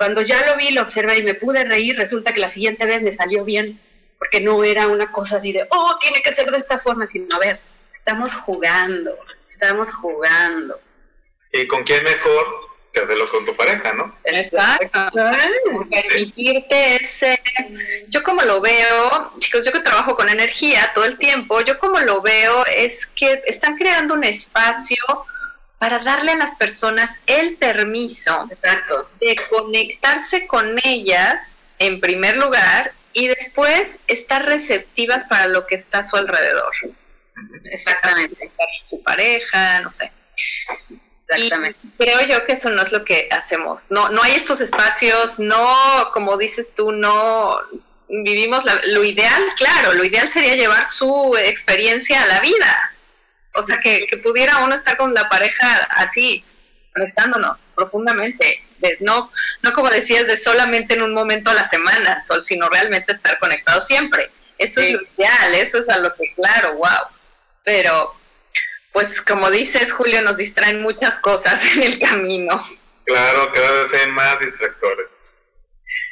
[0.00, 3.02] cuando ya lo vi, lo observé y me pude reír, resulta que la siguiente vez
[3.02, 3.78] me salió bien,
[4.18, 7.26] porque no era una cosa así de, oh, tiene que ser de esta forma, sino,
[7.36, 7.60] a ver,
[7.92, 9.14] estamos jugando,
[9.46, 10.80] estamos jugando.
[11.52, 12.46] ¿Y con quién mejor
[12.94, 14.16] que hacerlo con tu pareja, ¿no?
[14.24, 15.10] Exacto.
[15.90, 17.38] Permitirte ese...
[18.08, 22.00] Yo como lo veo, chicos, yo que trabajo con energía todo el tiempo, yo como
[22.00, 25.26] lo veo es que están creando un espacio
[25.80, 28.46] para darle a las personas el permiso
[29.18, 36.00] de conectarse con ellas en primer lugar y después estar receptivas para lo que está
[36.00, 36.70] a su alrededor.
[37.64, 38.52] Exactamente.
[38.82, 40.12] Su pareja, no sé.
[41.26, 41.78] Exactamente.
[41.96, 43.90] creo yo que eso no es lo que hacemos.
[43.90, 47.58] No, no hay estos espacios, no, como dices tú, no
[48.06, 52.92] vivimos lo ideal, claro, lo ideal sería llevar su experiencia a la vida.
[53.60, 56.44] O sea, que, pudiera uno estar con la pareja así,
[56.92, 58.62] conectándonos profundamente.
[59.00, 59.30] no,
[59.62, 63.80] no como decías, de solamente en un momento a la semana, sino realmente estar conectado
[63.80, 64.30] siempre.
[64.58, 67.06] Eso es lo ideal, eso es a lo que, claro, wow.
[67.64, 68.14] Pero
[68.92, 72.66] pues como dices, Julio, nos distraen muchas cosas en el camino.
[73.04, 75.26] Claro, cada vez hay más distractores.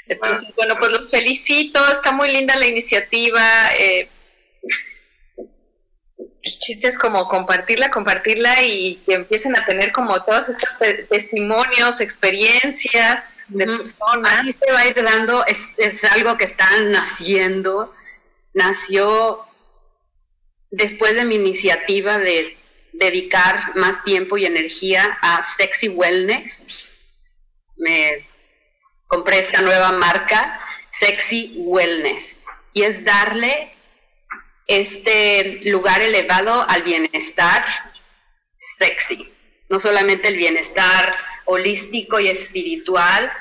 [0.06, 3.42] Entonces, bueno, pues los felicito, está muy linda la iniciativa.
[3.78, 4.08] Eh,
[6.48, 12.00] el chiste es como compartirla, compartirla y que empiecen a tener como todos estos testimonios,
[12.00, 14.40] experiencias de personas.
[14.40, 17.94] Así se va a ir dando, es, es algo que está naciendo.
[18.54, 19.44] Nació
[20.70, 22.56] después de mi iniciativa de
[22.92, 26.84] dedicar más tiempo y energía a sexy wellness.
[27.76, 28.26] Me
[29.06, 33.72] compré esta nueva marca, Sexy Wellness, y es darle
[34.68, 37.64] este lugar elevado al bienestar
[38.56, 39.32] sexy,
[39.68, 41.16] no solamente el bienestar
[41.46, 43.32] holístico y espiritual,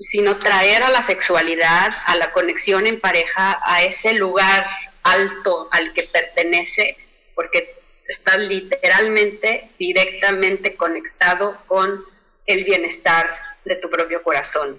[0.00, 4.66] sino traer a la sexualidad, a la conexión en pareja, a ese lugar
[5.02, 6.96] alto al que pertenece,
[7.34, 7.74] porque
[8.08, 12.04] está literalmente, directamente conectado con
[12.46, 14.78] el bienestar de tu propio corazón.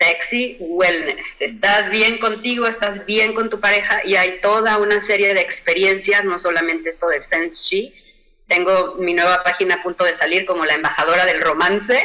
[0.00, 1.40] Sexy wellness.
[1.40, 6.24] Estás bien contigo, estás bien con tu pareja y hay toda una serie de experiencias,
[6.24, 7.92] no solamente esto del Sense She.
[8.48, 11.98] Tengo mi nueva página a punto de salir como la embajadora del romance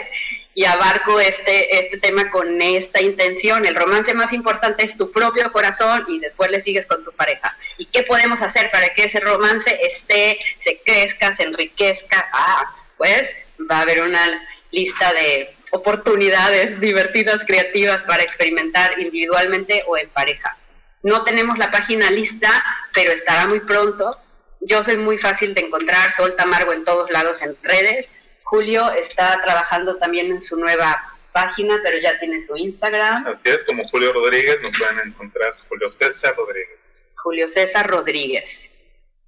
[0.53, 3.65] y abarco este, este tema con esta intención.
[3.65, 7.55] El romance más importante es tu propio corazón y después le sigues con tu pareja.
[7.77, 12.27] ¿Y qué podemos hacer para que ese romance esté, se crezca, se enriquezca?
[12.33, 13.29] Ah, pues
[13.69, 20.57] va a haber una lista de oportunidades divertidas, creativas para experimentar individualmente o en pareja.
[21.03, 22.49] No tenemos la página lista,
[22.93, 24.17] pero estará muy pronto.
[24.61, 28.11] Yo soy muy fácil de encontrar, Sol Tamargo en todos lados en redes.
[28.43, 33.27] Julio está trabajando también en su nueva página, pero ya tiene su Instagram.
[33.27, 36.79] Así es, como Julio Rodríguez, nos pueden encontrar Julio César Rodríguez.
[37.21, 38.71] Julio César Rodríguez.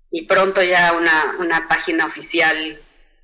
[0.09, 2.81] Y pronto ya una, una página oficial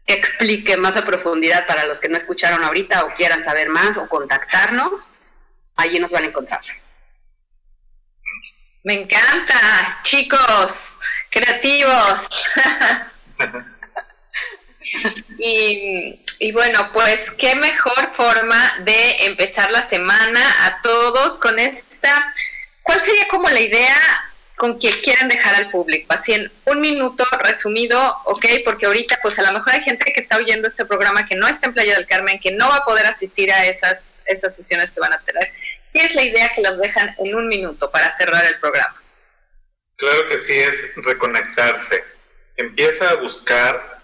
[0.07, 4.07] explique más a profundidad para los que no escucharon ahorita o quieran saber más o
[4.07, 5.09] contactarnos,
[5.75, 6.61] allí nos van a encontrar.
[8.83, 10.97] Me encanta, chicos,
[11.31, 12.21] creativos.
[15.39, 22.31] y, y, bueno, pues qué mejor forma de empezar la semana a todos con esta.
[22.83, 23.95] ¿Cuál sería como la idea
[24.55, 26.13] con que quieran dejar al público.
[26.13, 30.21] Así en un minuto resumido, ok, porque ahorita pues a lo mejor hay gente que
[30.21, 32.85] está oyendo este programa que no está en Playa del Carmen, que no va a
[32.85, 35.51] poder asistir a esas, esas sesiones que van a tener.
[35.93, 39.01] ¿Qué es la idea que los dejan en un minuto para cerrar el programa?
[39.97, 42.03] Claro que sí, es reconectarse.
[42.57, 44.01] Empieza a buscar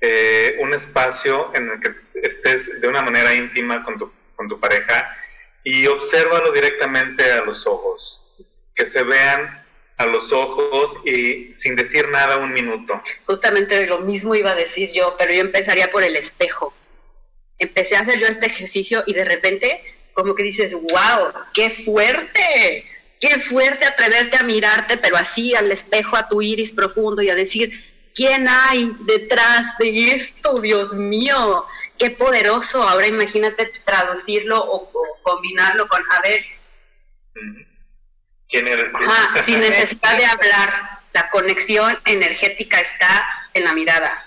[0.00, 4.60] eh, un espacio en el que estés de una manera íntima con tu, con tu
[4.60, 5.16] pareja
[5.62, 8.20] y obsérvalo directamente a los ojos.
[8.74, 9.63] Que se vean
[9.96, 13.00] a los ojos y sin decir nada un minuto.
[13.26, 16.74] Justamente lo mismo iba a decir yo, pero yo empezaría por el espejo.
[17.58, 19.80] Empecé a hacer yo este ejercicio y de repente
[20.14, 22.86] como que dices, wow, qué fuerte,
[23.20, 27.34] qué fuerte atreverte a mirarte, pero así al espejo, a tu iris profundo y a
[27.34, 27.84] decir,
[28.14, 31.66] ¿quién hay detrás de esto, Dios mío?
[31.98, 32.82] Qué poderoso.
[32.82, 34.90] Ahora imagínate traducirlo o,
[35.22, 36.44] combinarlo con, a ver,
[39.44, 41.00] Sin necesidad de hablar.
[41.12, 44.26] La conexión energética está en la mirada.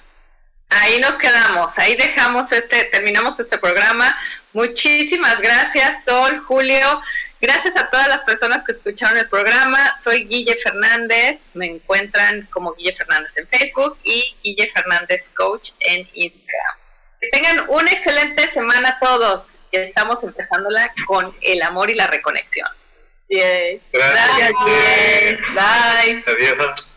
[0.70, 4.18] Ahí nos quedamos, ahí dejamos este, terminamos este programa.
[4.54, 7.02] Muchísimas gracias, Sol, Julio.
[7.40, 9.78] Gracias a todas las personas que escucharon el programa.
[10.02, 11.42] Soy Guille Fernández.
[11.54, 16.76] Me encuentran como Guille Fernández en Facebook y Guille Fernández Coach en Instagram.
[17.22, 19.60] Que tengan una excelente semana todos.
[19.72, 22.68] Estamos empezándola con el amor y la reconexión.
[23.92, 24.52] Gracias.
[24.52, 25.38] Bye.
[25.54, 26.24] Bye.
[26.28, 26.97] Adiós.